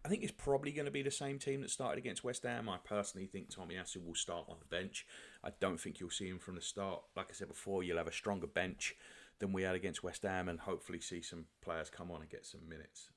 I 0.04 0.08
think 0.08 0.22
it's 0.22 0.32
probably 0.32 0.72
going 0.72 0.86
to 0.86 0.90
be 0.90 1.02
the 1.02 1.10
same 1.10 1.38
team 1.38 1.60
that 1.60 1.70
started 1.70 1.98
against 1.98 2.24
West 2.24 2.44
Ham. 2.44 2.68
I 2.68 2.78
personally 2.78 3.26
think 3.26 3.50
Tomiyasu 3.50 4.04
will 4.04 4.14
start 4.14 4.46
on 4.48 4.56
the 4.58 4.76
bench. 4.76 5.06
I 5.44 5.50
don't 5.60 5.78
think 5.78 6.00
you'll 6.00 6.10
see 6.10 6.28
him 6.28 6.38
from 6.38 6.54
the 6.54 6.62
start. 6.62 7.02
Like 7.16 7.26
I 7.30 7.34
said 7.34 7.48
before, 7.48 7.82
you'll 7.82 7.98
have 7.98 8.06
a 8.06 8.12
stronger 8.12 8.46
bench 8.46 8.94
than 9.40 9.52
we 9.52 9.62
had 9.62 9.74
against 9.74 10.02
West 10.02 10.22
Ham, 10.22 10.48
and 10.48 10.60
hopefully 10.60 11.00
see 11.00 11.20
some 11.20 11.46
players 11.62 11.90
come 11.90 12.10
on 12.10 12.22
and 12.22 12.30
get 12.30 12.46
some 12.46 12.68
minutes. 12.68 13.08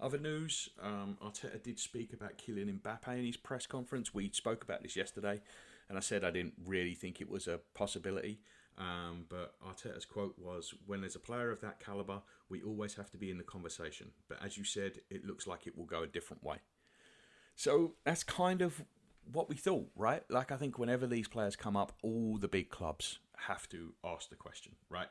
Other 0.00 0.18
news: 0.18 0.70
um, 0.80 1.18
Arteta 1.22 1.62
did 1.62 1.78
speak 1.78 2.12
about 2.12 2.38
Kylian 2.38 2.80
Mbappe 2.80 3.18
in 3.18 3.26
his 3.26 3.36
press 3.36 3.66
conference. 3.66 4.14
We 4.14 4.30
spoke 4.30 4.62
about 4.62 4.82
this 4.82 4.96
yesterday 4.96 5.40
and 5.88 5.96
I 5.96 6.00
said 6.00 6.24
I 6.24 6.30
didn't 6.30 6.54
really 6.66 6.94
think 6.94 7.20
it 7.20 7.30
was 7.30 7.48
a 7.48 7.60
possibility. 7.74 8.40
Um, 8.78 9.24
but 9.28 9.54
Arteta's 9.60 10.04
quote 10.04 10.38
was, 10.38 10.72
"When 10.86 11.00
there's 11.00 11.16
a 11.16 11.20
player 11.20 11.50
of 11.50 11.60
that 11.60 11.80
caliber, 11.80 12.22
we 12.48 12.62
always 12.62 12.94
have 12.94 13.10
to 13.10 13.18
be 13.18 13.30
in 13.30 13.38
the 13.38 13.44
conversation. 13.44 14.12
But 14.28 14.42
as 14.42 14.56
you 14.56 14.64
said, 14.64 15.00
it 15.10 15.24
looks 15.24 15.46
like 15.46 15.66
it 15.66 15.76
will 15.76 15.84
go 15.84 16.02
a 16.02 16.06
different 16.06 16.44
way." 16.44 16.58
So 17.56 17.96
that's 18.04 18.22
kind 18.22 18.62
of 18.62 18.84
what 19.32 19.48
we 19.48 19.56
thought, 19.56 19.90
right? 19.96 20.22
Like 20.30 20.52
I 20.52 20.56
think 20.56 20.78
whenever 20.78 21.06
these 21.06 21.28
players 21.28 21.56
come 21.56 21.76
up, 21.76 21.92
all 22.02 22.38
the 22.38 22.48
big 22.48 22.70
clubs 22.70 23.18
have 23.36 23.68
to 23.70 23.94
ask 24.04 24.30
the 24.30 24.36
question, 24.36 24.76
right? 24.88 25.08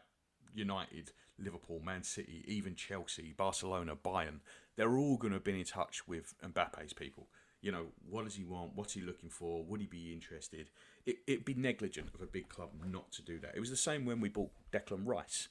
United, 0.54 1.12
Liverpool, 1.38 1.82
Man 1.82 2.04
City, 2.04 2.44
even 2.48 2.74
Chelsea, 2.76 3.34
Barcelona, 3.34 3.96
Bayern, 3.96 4.40
they're 4.76 4.98
all 4.98 5.18
going 5.18 5.32
to 5.32 5.36
have 5.36 5.44
been 5.44 5.58
in 5.58 5.66
touch 5.66 6.08
with 6.08 6.34
Mbappe's 6.42 6.94
people 6.94 7.28
you 7.62 7.72
know, 7.72 7.88
what 8.10 8.24
does 8.24 8.36
he 8.36 8.44
want? 8.44 8.72
What's 8.76 8.94
he 8.94 9.02
looking 9.02 9.30
for? 9.30 9.64
Would 9.64 9.82
he 9.82 9.88
be 9.88 10.14
interested? 10.14 10.70
It, 11.08 11.18
it'd 11.26 11.46
be 11.46 11.56
negligent 11.56 12.10
of 12.14 12.22
a 12.22 12.28
big 12.28 12.50
club 12.50 12.70
not 12.86 13.12
to 13.14 13.24
do 13.24 13.40
that. 13.40 13.56
It 13.56 13.60
was 13.60 13.72
the 13.72 13.76
same 13.76 14.06
when 14.06 14.20
we 14.20 14.30
bought 14.30 14.52
Declan 14.72 15.08
Rice. 15.08 15.48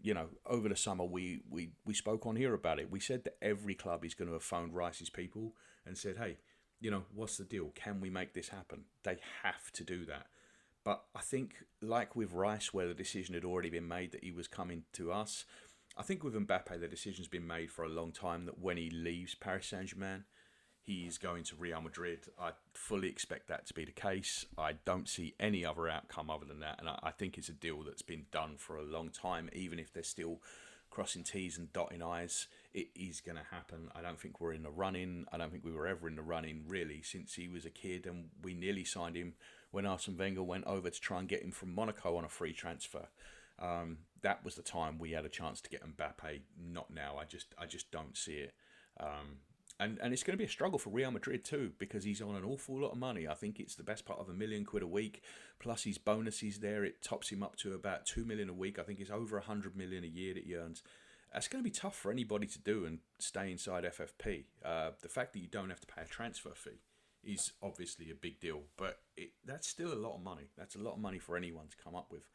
You 0.00 0.14
know, 0.14 0.26
over 0.46 0.68
the 0.68 0.76
summer 0.76 1.04
we, 1.04 1.40
we, 1.50 1.70
we 1.84 1.94
spoke 1.94 2.26
on 2.26 2.36
here 2.36 2.54
about 2.54 2.78
it. 2.78 2.90
We 2.90 3.00
said 3.00 3.24
that 3.24 3.36
every 3.42 3.74
club 3.74 4.04
is 4.04 4.14
going 4.14 4.28
to 4.28 4.34
have 4.34 4.42
phoned 4.42 4.74
Rice's 4.74 5.10
people 5.10 5.54
and 5.86 5.98
said, 5.98 6.16
hey, 6.18 6.36
you 6.80 6.90
know, 6.90 7.04
what's 7.14 7.36
the 7.36 7.44
deal? 7.44 7.70
Can 7.74 8.00
we 8.00 8.10
make 8.10 8.34
this 8.34 8.48
happen? 8.48 8.84
They 9.04 9.18
have 9.42 9.72
to 9.72 9.84
do 9.84 10.04
that. 10.06 10.26
But 10.84 11.04
I 11.14 11.20
think, 11.20 11.54
like 11.80 12.16
with 12.16 12.32
Rice, 12.32 12.74
where 12.74 12.88
the 12.88 12.94
decision 12.94 13.34
had 13.34 13.44
already 13.44 13.70
been 13.70 13.86
made 13.86 14.10
that 14.12 14.24
he 14.24 14.32
was 14.32 14.48
coming 14.48 14.82
to 14.94 15.12
us, 15.12 15.44
I 15.96 16.02
think 16.02 16.24
with 16.24 16.34
Mbappe, 16.34 16.80
the 16.80 16.88
decision's 16.88 17.28
been 17.28 17.46
made 17.46 17.70
for 17.70 17.84
a 17.84 17.88
long 17.88 18.10
time 18.12 18.46
that 18.46 18.58
when 18.58 18.76
he 18.76 18.90
leaves 18.90 19.34
Paris 19.36 19.68
Saint 19.68 19.86
Germain, 19.90 20.24
he's 20.84 21.16
going 21.18 21.44
to 21.44 21.56
Real 21.56 21.80
Madrid. 21.80 22.26
I 22.40 22.50
fully 22.74 23.08
expect 23.08 23.48
that 23.48 23.66
to 23.66 23.74
be 23.74 23.84
the 23.84 23.92
case. 23.92 24.46
I 24.58 24.74
don't 24.84 25.08
see 25.08 25.34
any 25.38 25.64
other 25.64 25.88
outcome 25.88 26.28
other 26.28 26.44
than 26.44 26.60
that. 26.60 26.76
And 26.78 26.88
I, 26.88 26.98
I 27.02 27.10
think 27.10 27.38
it's 27.38 27.48
a 27.48 27.52
deal 27.52 27.82
that's 27.82 28.02
been 28.02 28.26
done 28.32 28.56
for 28.58 28.76
a 28.76 28.82
long 28.82 29.10
time, 29.10 29.48
even 29.52 29.78
if 29.78 29.92
they're 29.92 30.02
still 30.02 30.40
crossing 30.90 31.22
T's 31.22 31.56
and 31.56 31.72
dotting 31.72 32.02
I's. 32.02 32.48
It 32.74 32.88
is 32.94 33.20
going 33.20 33.38
to 33.38 33.44
happen. 33.50 33.90
I 33.94 34.02
don't 34.02 34.20
think 34.20 34.40
we're 34.40 34.52
in 34.52 34.64
the 34.64 34.70
running. 34.70 35.26
I 35.32 35.38
don't 35.38 35.50
think 35.50 35.64
we 35.64 35.72
were 35.72 35.86
ever 35.86 36.08
in 36.08 36.16
the 36.16 36.22
running, 36.22 36.64
really, 36.66 37.00
since 37.02 37.34
he 37.34 37.48
was 37.48 37.64
a 37.64 37.70
kid. 37.70 38.06
And 38.06 38.30
we 38.42 38.52
nearly 38.52 38.84
signed 38.84 39.16
him 39.16 39.34
when 39.70 39.86
Arsene 39.86 40.18
Wenger 40.18 40.42
went 40.42 40.66
over 40.66 40.90
to 40.90 41.00
try 41.00 41.18
and 41.20 41.28
get 41.28 41.42
him 41.42 41.52
from 41.52 41.74
Monaco 41.74 42.16
on 42.16 42.24
a 42.24 42.28
free 42.28 42.52
transfer. 42.52 43.06
Um, 43.58 43.98
that 44.22 44.44
was 44.44 44.56
the 44.56 44.62
time 44.62 44.98
we 44.98 45.12
had 45.12 45.24
a 45.24 45.28
chance 45.28 45.60
to 45.60 45.70
get 45.70 45.84
Mbappe. 45.84 46.40
Not 46.60 46.90
now. 46.90 47.16
I 47.20 47.24
just, 47.24 47.54
I 47.56 47.66
just 47.66 47.90
don't 47.92 48.16
see 48.16 48.34
it. 48.34 48.54
Um, 48.98 49.38
and 49.82 49.98
and 50.00 50.12
it's 50.12 50.22
going 50.22 50.34
to 50.34 50.38
be 50.38 50.44
a 50.44 50.48
struggle 50.48 50.78
for 50.78 50.90
Real 50.90 51.10
Madrid 51.10 51.44
too 51.44 51.72
because 51.78 52.04
he's 52.04 52.22
on 52.22 52.36
an 52.36 52.44
awful 52.44 52.80
lot 52.80 52.92
of 52.92 52.98
money. 52.98 53.26
I 53.26 53.34
think 53.34 53.58
it's 53.58 53.74
the 53.74 53.82
best 53.82 54.04
part 54.04 54.20
of 54.20 54.28
a 54.28 54.34
million 54.34 54.64
quid 54.64 54.82
a 54.82 54.86
week 54.86 55.22
plus 55.58 55.84
his 55.84 55.98
bonuses 55.98 56.58
there. 56.58 56.84
It 56.84 57.02
tops 57.02 57.30
him 57.30 57.42
up 57.42 57.56
to 57.56 57.74
about 57.74 58.06
two 58.06 58.24
million 58.24 58.48
a 58.48 58.54
week. 58.54 58.78
I 58.78 58.82
think 58.82 59.00
it's 59.00 59.10
over 59.10 59.36
a 59.38 59.42
hundred 59.42 59.76
million 59.76 60.04
a 60.04 60.08
year 60.08 60.34
that 60.34 60.44
he 60.44 60.56
earns. 60.56 60.82
That's 61.32 61.48
going 61.48 61.64
to 61.64 61.68
be 61.68 61.74
tough 61.74 61.96
for 61.96 62.12
anybody 62.12 62.46
to 62.46 62.58
do 62.58 62.84
and 62.84 62.98
stay 63.18 63.50
inside 63.50 63.84
FFP. 63.84 64.44
Uh, 64.64 64.90
the 65.00 65.08
fact 65.08 65.32
that 65.32 65.38
you 65.38 65.48
don't 65.48 65.70
have 65.70 65.80
to 65.80 65.86
pay 65.86 66.02
a 66.02 66.06
transfer 66.06 66.52
fee 66.54 66.82
is 67.24 67.52
obviously 67.62 68.10
a 68.10 68.14
big 68.14 68.38
deal, 68.38 68.62
but 68.76 69.00
it, 69.16 69.30
that's 69.44 69.66
still 69.66 69.92
a 69.92 69.94
lot 69.94 70.14
of 70.14 70.22
money. 70.22 70.50
That's 70.58 70.74
a 70.74 70.80
lot 70.82 70.94
of 70.94 70.98
money 70.98 71.18
for 71.18 71.36
anyone 71.36 71.68
to 71.68 71.76
come 71.82 71.94
up 71.94 72.12
with. 72.12 72.28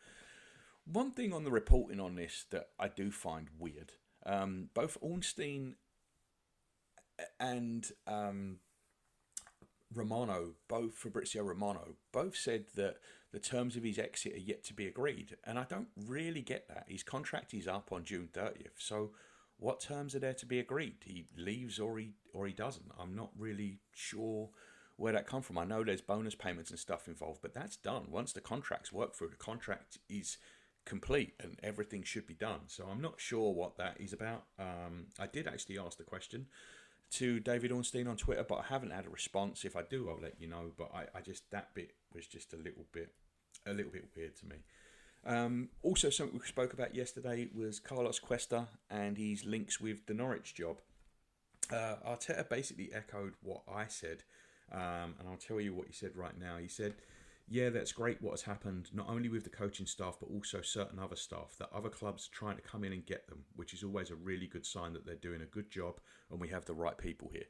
One 0.86 1.12
thing 1.12 1.32
on 1.32 1.44
the 1.44 1.52
reporting 1.52 2.00
on 2.00 2.16
this 2.16 2.46
that 2.50 2.70
I 2.80 2.88
do 2.88 3.12
find 3.12 3.50
weird. 3.60 3.94
Um, 4.26 4.70
both 4.74 4.98
Ornstein 5.02 5.76
and 7.40 7.90
um, 8.06 8.58
Romano, 9.94 10.54
both 10.68 10.96
Fabrizio 10.96 11.44
Romano, 11.44 11.96
both 12.12 12.36
said 12.36 12.66
that 12.76 12.98
the 13.32 13.40
terms 13.40 13.76
of 13.76 13.84
his 13.84 14.00
exit 14.00 14.36
are 14.36 14.40
yet 14.40 14.64
to 14.66 14.74
be 14.74 14.88
agreed, 14.88 15.36
and 15.44 15.60
I 15.60 15.64
don't 15.64 15.90
really 16.06 16.42
get 16.42 16.68
that. 16.68 16.86
His 16.88 17.04
contract 17.04 17.54
is 17.54 17.68
up 17.68 17.92
on 17.92 18.04
June 18.04 18.30
thirtieth, 18.32 18.76
so 18.78 19.12
what 19.58 19.80
terms 19.80 20.14
are 20.16 20.20
there 20.20 20.34
to 20.36 20.46
be 20.46 20.60
agreed? 20.60 20.98
He 21.04 21.26
leaves 21.36 21.80
or 21.80 21.98
he 21.98 22.14
or 22.34 22.46
he 22.48 22.54
doesn't. 22.54 22.92
I'm 23.00 23.16
not 23.16 23.32
really 23.38 23.80
sure 23.92 24.50
where 24.98 25.14
that 25.14 25.28
come 25.28 25.42
from. 25.42 25.58
I 25.58 25.66
know 25.66 25.84
there's 25.84 26.02
bonus 26.02 26.36
payments 26.36 26.70
and 26.70 26.80
stuff 26.80 27.08
involved, 27.08 27.40
but 27.42 27.54
that's 27.54 27.78
done 27.78 28.06
once 28.10 28.34
the 28.34 28.42
contract's 28.42 28.94
worked 28.94 29.16
through. 29.16 29.30
The 29.30 29.36
contract 29.36 29.98
is 30.10 30.38
complete 30.86 31.34
and 31.40 31.60
everything 31.62 32.02
should 32.04 32.26
be 32.26 32.34
done. 32.34 32.62
So 32.68 32.88
I'm 32.90 33.02
not 33.02 33.20
sure 33.20 33.54
what 33.54 33.78
that 33.78 33.98
is 34.00 34.14
about. 34.14 34.46
Um, 34.58 35.08
I 35.20 35.28
did 35.28 35.48
actually 35.48 35.78
ask 35.78 35.98
the 35.98 36.04
question 36.04 36.48
to 37.12 37.40
David 37.40 37.72
Ornstein 37.72 38.08
on 38.08 38.18
Twitter, 38.18 38.46
but 38.48 38.60
I 38.60 38.64
haven't 38.70 38.92
had 38.92 39.06
a 39.06 39.10
response. 39.10 39.66
If 39.66 39.76
I 39.76 39.82
do, 39.84 40.10
I'll 40.10 40.22
let 40.22 40.40
you 40.40 40.48
know. 40.48 40.72
But 40.78 40.92
I, 40.94 41.18
I 41.18 41.22
just 41.22 41.50
that 41.52 41.74
bit 41.74 41.92
was 42.14 42.28
just 42.28 42.54
a 42.54 42.58
little 42.58 42.86
bit 42.92 43.14
a 43.66 43.74
little 43.74 43.92
bit 43.92 44.06
weird 44.16 44.36
to 44.38 44.46
me. 44.46 44.58
Um, 45.26 45.70
also, 45.84 46.10
something 46.10 46.40
we 46.40 46.46
spoke 46.46 46.74
about 46.74 46.96
yesterday 46.96 47.50
was 47.54 47.80
Carlos 47.80 48.20
Cuesta 48.20 48.68
and 48.90 49.18
his 49.18 49.46
links 49.46 49.80
with 49.80 50.06
the 50.06 50.14
Norwich 50.14 50.54
job. 50.54 50.78
Uh, 51.72 51.96
Arteta 52.08 52.48
basically 52.48 52.90
echoed 52.94 53.34
what 53.42 53.62
I 53.68 53.88
said, 53.88 54.24
um, 54.72 55.16
and 55.20 55.28
I'll 55.30 55.38
tell 55.38 55.60
you 55.60 55.74
what 55.74 55.88
he 55.88 55.94
said 55.94 56.16
right 56.16 56.40
now. 56.40 56.58
He 56.58 56.70
said 56.70 56.94
yeah, 57.50 57.70
that's 57.70 57.94
great 57.94 58.22
what 58.22 58.32
has 58.32 58.42
happened, 58.42 58.90
not 58.94 59.08
only 59.08 59.30
with 59.30 59.46
the 59.46 59.50
coaching 59.50 59.86
staff, 59.86 60.18
but 60.20 60.30
also 60.30 60.62
certain 60.62 61.00
other 61.00 61.16
staff, 61.16 61.56
that 61.60 61.70
other 61.74 61.90
clubs 61.90 62.28
are 62.28 62.36
trying 62.36 62.58
to 62.58 62.62
come 62.62 62.84
in 62.84 62.92
and 62.92 63.06
get 63.06 63.28
them, 63.28 63.46
which 63.56 63.74
is 63.74 63.84
always 63.84 64.10
a 64.10 64.16
really 64.16 64.48
good 64.48 64.66
sign 64.66 64.94
that 64.94 65.06
they're 65.06 65.16
doing 65.16 65.42
a 65.42 65.46
good 65.46 65.70
job 65.70 66.00
and 66.30 66.42
we 66.42 66.50
have 66.50 66.66
the 66.66 66.74
right 66.74 66.98
people 66.98 67.30
here. 67.32 67.46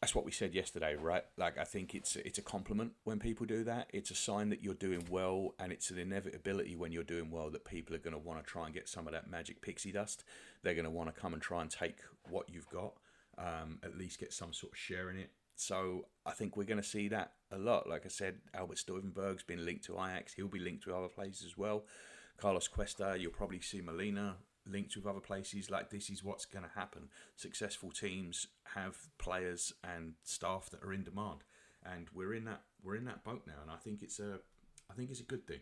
That's 0.00 0.14
what 0.14 0.24
we 0.24 0.32
said 0.32 0.54
yesterday, 0.54 0.96
right? 0.96 1.22
Like 1.36 1.58
I 1.58 1.64
think 1.64 1.94
it's 1.94 2.16
it's 2.16 2.38
a 2.38 2.42
compliment 2.42 2.92
when 3.04 3.20
people 3.20 3.46
do 3.46 3.62
that. 3.64 3.88
It's 3.92 4.10
a 4.10 4.16
sign 4.16 4.48
that 4.48 4.60
you're 4.60 4.74
doing 4.74 5.06
well, 5.08 5.54
and 5.60 5.70
it's 5.70 5.90
an 5.90 5.98
inevitability 5.98 6.74
when 6.74 6.90
you're 6.90 7.04
doing 7.04 7.30
well 7.30 7.50
that 7.50 7.64
people 7.64 7.94
are 7.94 8.00
going 8.00 8.12
to 8.14 8.18
want 8.18 8.44
to 8.44 8.44
try 8.44 8.64
and 8.64 8.74
get 8.74 8.88
some 8.88 9.06
of 9.06 9.12
that 9.12 9.30
magic 9.30 9.62
pixie 9.62 9.92
dust. 9.92 10.24
They're 10.64 10.74
going 10.74 10.86
to 10.86 10.90
want 10.90 11.14
to 11.14 11.20
come 11.20 11.34
and 11.34 11.40
try 11.40 11.62
and 11.62 11.70
take 11.70 11.98
what 12.28 12.48
you've 12.50 12.68
got, 12.68 12.94
um, 13.38 13.78
at 13.84 13.96
least 13.96 14.18
get 14.18 14.32
some 14.32 14.52
sort 14.52 14.72
of 14.72 14.78
share 14.78 15.08
in 15.08 15.18
it. 15.18 15.30
So 15.56 16.06
I 16.26 16.32
think 16.32 16.56
we're 16.56 16.64
going 16.64 16.80
to 16.80 16.88
see 16.88 17.08
that 17.08 17.32
a 17.50 17.58
lot. 17.58 17.88
Like 17.88 18.04
I 18.04 18.08
said, 18.08 18.36
Albert 18.54 18.78
Stuivenberg's 18.78 19.42
been 19.42 19.64
linked 19.64 19.84
to 19.84 19.94
Ajax. 19.94 20.34
He'll 20.34 20.48
be 20.48 20.58
linked 20.58 20.84
to 20.84 20.94
other 20.94 21.08
places 21.08 21.44
as 21.44 21.56
well. 21.56 21.84
Carlos 22.38 22.68
Cuesta, 22.68 23.16
you'll 23.18 23.32
probably 23.32 23.60
see 23.60 23.80
Molina 23.80 24.36
linked 24.66 24.96
with 24.96 25.06
other 25.06 25.20
places. 25.20 25.70
Like 25.70 25.90
this 25.90 26.10
is 26.10 26.24
what's 26.24 26.46
going 26.46 26.64
to 26.64 26.70
happen. 26.74 27.08
Successful 27.36 27.90
teams 27.90 28.46
have 28.74 28.96
players 29.18 29.72
and 29.84 30.14
staff 30.24 30.70
that 30.70 30.82
are 30.82 30.92
in 30.92 31.04
demand, 31.04 31.40
and 31.84 32.08
we're 32.14 32.34
in 32.34 32.44
that 32.44 32.62
we're 32.82 32.96
in 32.96 33.04
that 33.04 33.24
boat 33.24 33.42
now. 33.46 33.60
And 33.62 33.70
I 33.70 33.76
think 33.76 34.02
it's 34.02 34.18
a 34.18 34.40
I 34.90 34.94
think 34.94 35.10
it's 35.10 35.20
a 35.20 35.24
good 35.24 35.46
thing. 35.46 35.60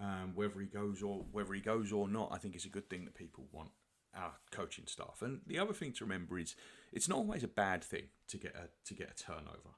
Um, 0.00 0.32
whether 0.34 0.60
he 0.60 0.66
goes 0.66 1.02
or 1.02 1.24
whether 1.32 1.52
he 1.54 1.60
goes 1.60 1.92
or 1.92 2.08
not, 2.08 2.30
I 2.32 2.38
think 2.38 2.54
it's 2.54 2.66
a 2.66 2.70
good 2.70 2.88
thing 2.88 3.04
that 3.04 3.14
people 3.14 3.46
want 3.52 3.70
our 4.16 4.32
coaching 4.50 4.86
staff. 4.86 5.22
And 5.22 5.40
the 5.46 5.58
other 5.58 5.72
thing 5.72 5.92
to 5.92 6.04
remember 6.04 6.38
is 6.38 6.54
it's 6.92 7.08
not 7.08 7.18
always 7.18 7.44
a 7.44 7.48
bad 7.48 7.84
thing 7.84 8.08
to 8.28 8.38
get 8.38 8.54
a 8.54 8.68
to 8.86 8.94
get 8.94 9.10
a 9.10 9.22
turnover. 9.22 9.76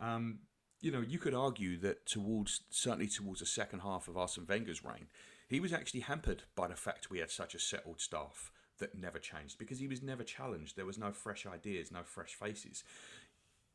Um, 0.00 0.40
you 0.80 0.90
know, 0.90 1.00
you 1.00 1.18
could 1.18 1.34
argue 1.34 1.78
that 1.78 2.06
towards 2.06 2.62
certainly 2.70 3.08
towards 3.08 3.40
the 3.40 3.46
second 3.46 3.80
half 3.80 4.08
of 4.08 4.16
Arsene 4.16 4.46
Wenger's 4.48 4.84
reign, 4.84 5.06
he 5.48 5.60
was 5.60 5.72
actually 5.72 6.00
hampered 6.00 6.44
by 6.56 6.68
the 6.68 6.76
fact 6.76 7.10
we 7.10 7.20
had 7.20 7.30
such 7.30 7.54
a 7.54 7.58
settled 7.58 8.00
staff 8.00 8.50
that 8.78 8.98
never 8.98 9.18
changed 9.18 9.58
because 9.58 9.78
he 9.78 9.86
was 9.86 10.02
never 10.02 10.24
challenged. 10.24 10.76
There 10.76 10.86
was 10.86 10.98
no 10.98 11.12
fresh 11.12 11.46
ideas, 11.46 11.92
no 11.92 12.02
fresh 12.02 12.34
faces. 12.34 12.82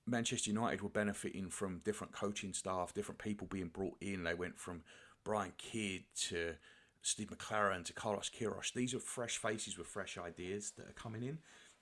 Manchester 0.06 0.50
United 0.50 0.82
were 0.82 0.90
benefiting 0.90 1.50
from 1.50 1.80
different 1.80 2.14
coaching 2.14 2.54
staff, 2.54 2.94
different 2.94 3.20
people 3.20 3.48
being 3.48 3.68
brought 3.68 3.98
in. 4.02 4.24
They 4.24 4.34
went 4.34 4.58
from 4.58 4.84
Brian 5.24 5.54
Kidd 5.58 6.04
to 6.30 6.56
Steve 7.02 7.30
McClaren 7.30 7.84
to 7.86 7.94
Carlos 7.94 8.30
Queiroz. 8.30 8.74
These 8.74 8.94
are 8.94 9.00
fresh 9.00 9.38
faces 9.38 9.78
with 9.78 9.88
fresh 9.88 10.18
ideas 10.18 10.72
that 10.78 10.88
are 10.88 10.94
coming 10.94 11.24
in. 11.24 11.40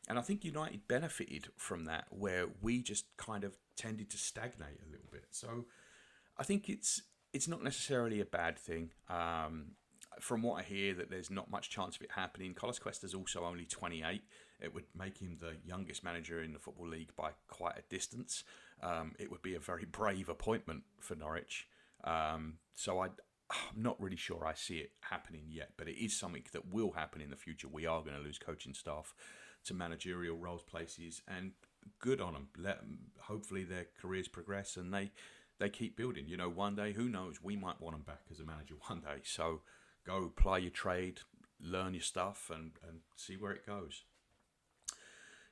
And 0.07 0.19
I 0.19 0.21
think 0.21 0.45
United 0.45 0.87
benefited 0.87 1.47
from 1.57 1.85
that, 1.85 2.05
where 2.09 2.45
we 2.61 2.81
just 2.81 3.05
kind 3.17 3.43
of 3.43 3.57
tended 3.75 4.09
to 4.11 4.17
stagnate 4.17 4.79
a 4.87 4.91
little 4.91 5.09
bit. 5.11 5.25
So 5.31 5.65
I 6.37 6.43
think 6.43 6.69
it's 6.69 7.01
it's 7.33 7.47
not 7.47 7.63
necessarily 7.63 8.21
a 8.21 8.25
bad 8.25 8.57
thing. 8.57 8.91
Um, 9.09 9.71
from 10.19 10.41
what 10.41 10.59
I 10.59 10.63
hear, 10.63 10.93
that 10.93 11.09
there's 11.09 11.29
not 11.29 11.51
much 11.51 11.69
chance 11.69 11.95
of 11.95 12.01
it 12.01 12.11
happening. 12.11 12.53
Carlos 12.53 12.79
Cuesta's 12.79 13.13
also 13.13 13.43
only 13.43 13.65
28. 13.65 14.21
It 14.61 14.73
would 14.73 14.85
make 14.97 15.17
him 15.17 15.37
the 15.39 15.57
youngest 15.65 16.03
manager 16.03 16.41
in 16.41 16.53
the 16.53 16.59
Football 16.59 16.87
League 16.87 17.11
by 17.17 17.31
quite 17.47 17.77
a 17.77 17.81
distance. 17.89 18.43
Um, 18.81 19.13
it 19.19 19.29
would 19.29 19.41
be 19.41 19.55
a 19.55 19.59
very 19.59 19.85
brave 19.85 20.29
appointment 20.29 20.83
for 21.01 21.15
Norwich. 21.15 21.67
Um, 22.03 22.59
so 22.75 22.99
I, 22.99 23.09
I'm 23.51 23.83
not 23.83 24.01
really 24.01 24.15
sure 24.15 24.45
I 24.45 24.53
see 24.53 24.77
it 24.77 24.91
happening 25.01 25.43
yet, 25.49 25.71
but 25.77 25.87
it 25.87 26.03
is 26.03 26.17
something 26.17 26.43
that 26.51 26.73
will 26.73 26.91
happen 26.91 27.21
in 27.21 27.29
the 27.29 27.35
future. 27.35 27.67
We 27.67 27.85
are 27.85 28.01
going 28.01 28.15
to 28.15 28.21
lose 28.23 28.39
coaching 28.39 28.73
staff 28.73 29.13
to 29.65 29.73
managerial 29.73 30.37
roles, 30.37 30.63
places, 30.63 31.21
and 31.27 31.51
good 31.99 32.21
on 32.21 32.33
them. 32.33 32.47
Let 32.57 32.79
them, 32.79 32.99
hopefully 33.19 33.63
their 33.63 33.87
careers 34.01 34.27
progress 34.27 34.77
and 34.77 34.93
they 34.93 35.11
they 35.59 35.69
keep 35.69 35.95
building. 35.95 36.27
You 36.27 36.37
know, 36.37 36.49
one 36.49 36.75
day, 36.75 36.91
who 36.91 37.07
knows, 37.07 37.41
we 37.41 37.55
might 37.55 37.79
want 37.79 37.95
them 37.95 38.03
back 38.03 38.23
as 38.31 38.39
a 38.39 38.45
manager 38.45 38.75
one 38.87 39.01
day. 39.01 39.21
So 39.23 39.61
go 40.05 40.31
play 40.35 40.61
your 40.61 40.71
trade, 40.71 41.19
learn 41.61 41.93
your 41.93 42.01
stuff, 42.01 42.51
and, 42.53 42.71
and 42.87 42.99
see 43.15 43.35
where 43.35 43.51
it 43.51 43.65
goes. 43.65 44.03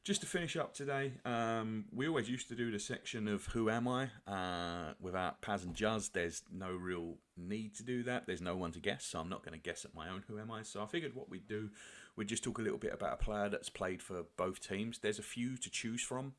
Just 0.03 0.19
to 0.19 0.27
finish 0.27 0.57
up 0.57 0.73
today, 0.73 1.13
um, 1.23 1.85
we 1.93 2.09
always 2.09 2.29
used 2.29 2.49
to 2.49 2.55
do 2.55 2.69
the 2.71 2.79
section 2.79 3.25
of 3.29 3.45
Who 3.45 3.69
Am 3.69 3.87
I? 3.87 4.09
Uh, 4.27 4.95
without 4.99 5.41
Paz 5.41 5.63
and 5.63 5.73
Juz, 5.73 6.09
there's 6.09 6.41
no 6.51 6.71
real 6.71 7.15
need 7.37 7.73
to 7.75 7.83
do 7.83 8.03
that. 8.03 8.27
There's 8.27 8.41
no 8.41 8.57
one 8.57 8.73
to 8.73 8.81
guess, 8.81 9.05
so 9.05 9.19
I'm 9.19 9.29
not 9.29 9.45
going 9.45 9.57
to 9.57 9.63
guess 9.63 9.85
at 9.85 9.95
my 9.95 10.09
own 10.09 10.25
Who 10.27 10.39
Am 10.39 10.51
I? 10.51 10.63
So 10.63 10.83
I 10.83 10.87
figured 10.87 11.15
what 11.15 11.29
we'd 11.29 11.47
do, 11.47 11.69
we'd 12.17 12.27
just 12.27 12.43
talk 12.43 12.59
a 12.59 12.61
little 12.61 12.77
bit 12.77 12.93
about 12.93 13.13
a 13.13 13.23
player 13.23 13.47
that's 13.47 13.69
played 13.69 14.01
for 14.01 14.25
both 14.35 14.59
teams. 14.67 14.99
There's 14.99 15.19
a 15.19 15.23
few 15.23 15.55
to 15.55 15.69
choose 15.69 16.01
from 16.01 16.33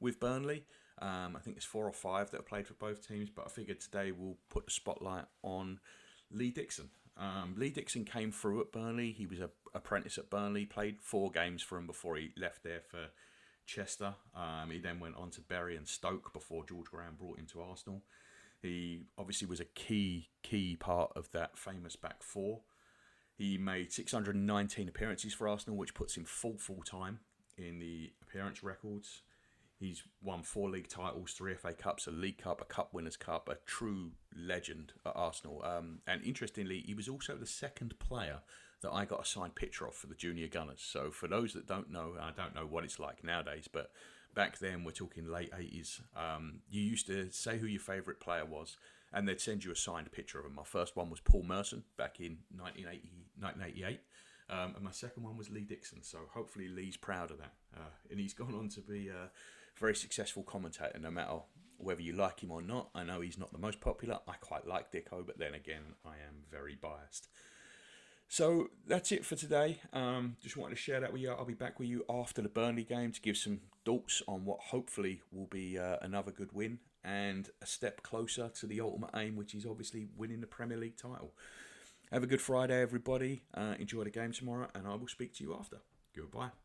with 0.00 0.18
Burnley. 0.18 0.64
Um, 1.00 1.36
I 1.36 1.38
think 1.38 1.54
there's 1.54 1.64
four 1.64 1.86
or 1.86 1.92
five 1.92 2.32
that 2.32 2.38
have 2.38 2.48
played 2.48 2.66
for 2.66 2.74
both 2.74 3.06
teams, 3.06 3.30
but 3.30 3.46
I 3.46 3.48
figured 3.48 3.78
today 3.78 4.10
we'll 4.10 4.38
put 4.50 4.64
the 4.64 4.72
spotlight 4.72 5.26
on 5.44 5.78
Lee 6.32 6.50
Dixon. 6.50 6.90
Um, 7.16 7.54
Lee 7.56 7.70
Dixon 7.70 8.04
came 8.04 8.32
through 8.32 8.60
at 8.60 8.72
Burnley. 8.72 9.12
He 9.12 9.26
was 9.26 9.40
an 9.40 9.50
apprentice 9.74 10.18
at 10.18 10.30
Burnley, 10.30 10.66
played 10.66 11.00
four 11.00 11.30
games 11.30 11.62
for 11.62 11.78
him 11.78 11.86
before 11.86 12.16
he 12.16 12.32
left 12.36 12.62
there 12.62 12.80
for 12.80 13.08
Chester. 13.66 14.14
Um, 14.34 14.70
he 14.70 14.78
then 14.78 15.00
went 15.00 15.16
on 15.16 15.30
to 15.30 15.40
Bury 15.40 15.76
and 15.76 15.86
Stoke 15.86 16.32
before 16.32 16.64
George 16.64 16.86
Graham 16.90 17.14
brought 17.18 17.38
him 17.38 17.46
to 17.52 17.62
Arsenal. 17.62 18.02
He 18.62 19.02
obviously 19.18 19.46
was 19.46 19.60
a 19.60 19.66
key, 19.66 20.28
key 20.42 20.76
part 20.76 21.12
of 21.14 21.30
that 21.32 21.58
famous 21.58 21.96
back 21.96 22.22
four. 22.22 22.60
He 23.36 23.58
made 23.58 23.92
619 23.92 24.88
appearances 24.88 25.34
for 25.34 25.48
Arsenal, 25.48 25.76
which 25.76 25.94
puts 25.94 26.16
him 26.16 26.24
full, 26.24 26.56
full 26.56 26.82
time 26.82 27.20
in 27.58 27.78
the 27.78 28.12
appearance 28.22 28.62
records. 28.62 29.22
He's 29.84 30.02
won 30.22 30.42
four 30.42 30.70
league 30.70 30.88
titles, 30.88 31.32
three 31.32 31.54
FA 31.54 31.74
Cups, 31.74 32.06
a 32.06 32.10
League 32.10 32.38
Cup, 32.38 32.62
a 32.62 32.64
Cup 32.64 32.94
Winners' 32.94 33.18
Cup, 33.18 33.50
a 33.50 33.56
true 33.66 34.12
legend 34.34 34.94
at 35.04 35.12
Arsenal. 35.14 35.62
Um, 35.62 35.98
and 36.06 36.22
interestingly, 36.24 36.80
he 36.80 36.94
was 36.94 37.06
also 37.06 37.36
the 37.36 37.46
second 37.46 37.98
player 37.98 38.38
that 38.80 38.90
I 38.90 39.04
got 39.04 39.20
a 39.20 39.26
signed 39.26 39.56
picture 39.56 39.86
of 39.86 39.94
for 39.94 40.06
the 40.06 40.14
Junior 40.14 40.48
Gunners. 40.48 40.80
So 40.80 41.10
for 41.10 41.28
those 41.28 41.52
that 41.52 41.66
don't 41.66 41.90
know, 41.90 42.14
I 42.18 42.30
don't 42.30 42.54
know 42.54 42.66
what 42.66 42.84
it's 42.84 42.98
like 42.98 43.22
nowadays, 43.22 43.68
but 43.70 43.90
back 44.34 44.58
then, 44.58 44.84
we're 44.84 44.92
talking 44.92 45.26
late 45.26 45.52
80s, 45.52 46.00
um, 46.16 46.60
you 46.70 46.80
used 46.80 47.06
to 47.08 47.30
say 47.30 47.58
who 47.58 47.66
your 47.66 47.80
favourite 47.80 48.20
player 48.20 48.46
was, 48.46 48.78
and 49.12 49.28
they'd 49.28 49.40
send 49.40 49.64
you 49.64 49.72
a 49.72 49.76
signed 49.76 50.10
picture 50.12 50.38
of 50.38 50.46
him. 50.46 50.54
My 50.54 50.64
first 50.64 50.96
one 50.96 51.10
was 51.10 51.20
Paul 51.20 51.42
Merson 51.42 51.84
back 51.98 52.20
in 52.20 52.38
1980, 52.56 53.10
1988. 53.38 54.00
Um, 54.50 54.74
and 54.76 54.84
my 54.84 54.90
second 54.90 55.22
one 55.22 55.36
was 55.38 55.50
Lee 55.50 55.64
Dixon, 55.64 56.02
so 56.02 56.18
hopefully 56.32 56.68
Lee's 56.68 56.96
proud 56.96 57.30
of 57.30 57.38
that. 57.38 57.54
Uh, 57.74 57.90
and 58.10 58.20
he's 58.20 58.34
gone 58.34 58.54
on 58.54 58.68
to 58.70 58.80
be 58.80 59.10
uh, 59.10 59.28
very 59.76 59.94
successful 59.94 60.42
commentator, 60.42 60.98
no 60.98 61.10
matter 61.10 61.40
whether 61.78 62.00
you 62.00 62.12
like 62.12 62.40
him 62.40 62.50
or 62.50 62.62
not. 62.62 62.90
I 62.94 63.04
know 63.04 63.20
he's 63.20 63.38
not 63.38 63.52
the 63.52 63.58
most 63.58 63.80
popular. 63.80 64.18
I 64.26 64.34
quite 64.34 64.66
like 64.66 64.92
Dicko, 64.92 65.26
but 65.26 65.38
then 65.38 65.54
again, 65.54 65.94
I 66.04 66.12
am 66.26 66.44
very 66.50 66.76
biased. 66.80 67.28
So 68.28 68.68
that's 68.86 69.12
it 69.12 69.24
for 69.24 69.36
today. 69.36 69.80
Um, 69.92 70.36
just 70.42 70.56
wanted 70.56 70.76
to 70.76 70.80
share 70.80 71.00
that 71.00 71.12
with 71.12 71.22
you. 71.22 71.30
I'll 71.30 71.44
be 71.44 71.54
back 71.54 71.78
with 71.78 71.88
you 71.88 72.04
after 72.08 72.42
the 72.42 72.48
Burnley 72.48 72.84
game 72.84 73.12
to 73.12 73.20
give 73.20 73.36
some 73.36 73.60
thoughts 73.84 74.22
on 74.26 74.44
what 74.44 74.60
hopefully 74.60 75.20
will 75.30 75.46
be 75.46 75.78
uh, 75.78 75.96
another 76.02 76.32
good 76.32 76.52
win 76.52 76.78
and 77.04 77.50
a 77.60 77.66
step 77.66 78.02
closer 78.02 78.48
to 78.48 78.66
the 78.66 78.80
ultimate 78.80 79.10
aim, 79.14 79.36
which 79.36 79.54
is 79.54 79.66
obviously 79.66 80.08
winning 80.16 80.40
the 80.40 80.46
Premier 80.46 80.78
League 80.78 80.96
title. 80.96 81.34
Have 82.10 82.22
a 82.22 82.26
good 82.26 82.40
Friday, 82.40 82.80
everybody. 82.80 83.42
Uh, 83.52 83.74
enjoy 83.78 84.04
the 84.04 84.10
game 84.10 84.32
tomorrow, 84.32 84.68
and 84.74 84.86
I 84.86 84.94
will 84.94 85.08
speak 85.08 85.34
to 85.34 85.44
you 85.44 85.54
after. 85.54 85.78
Goodbye. 86.16 86.63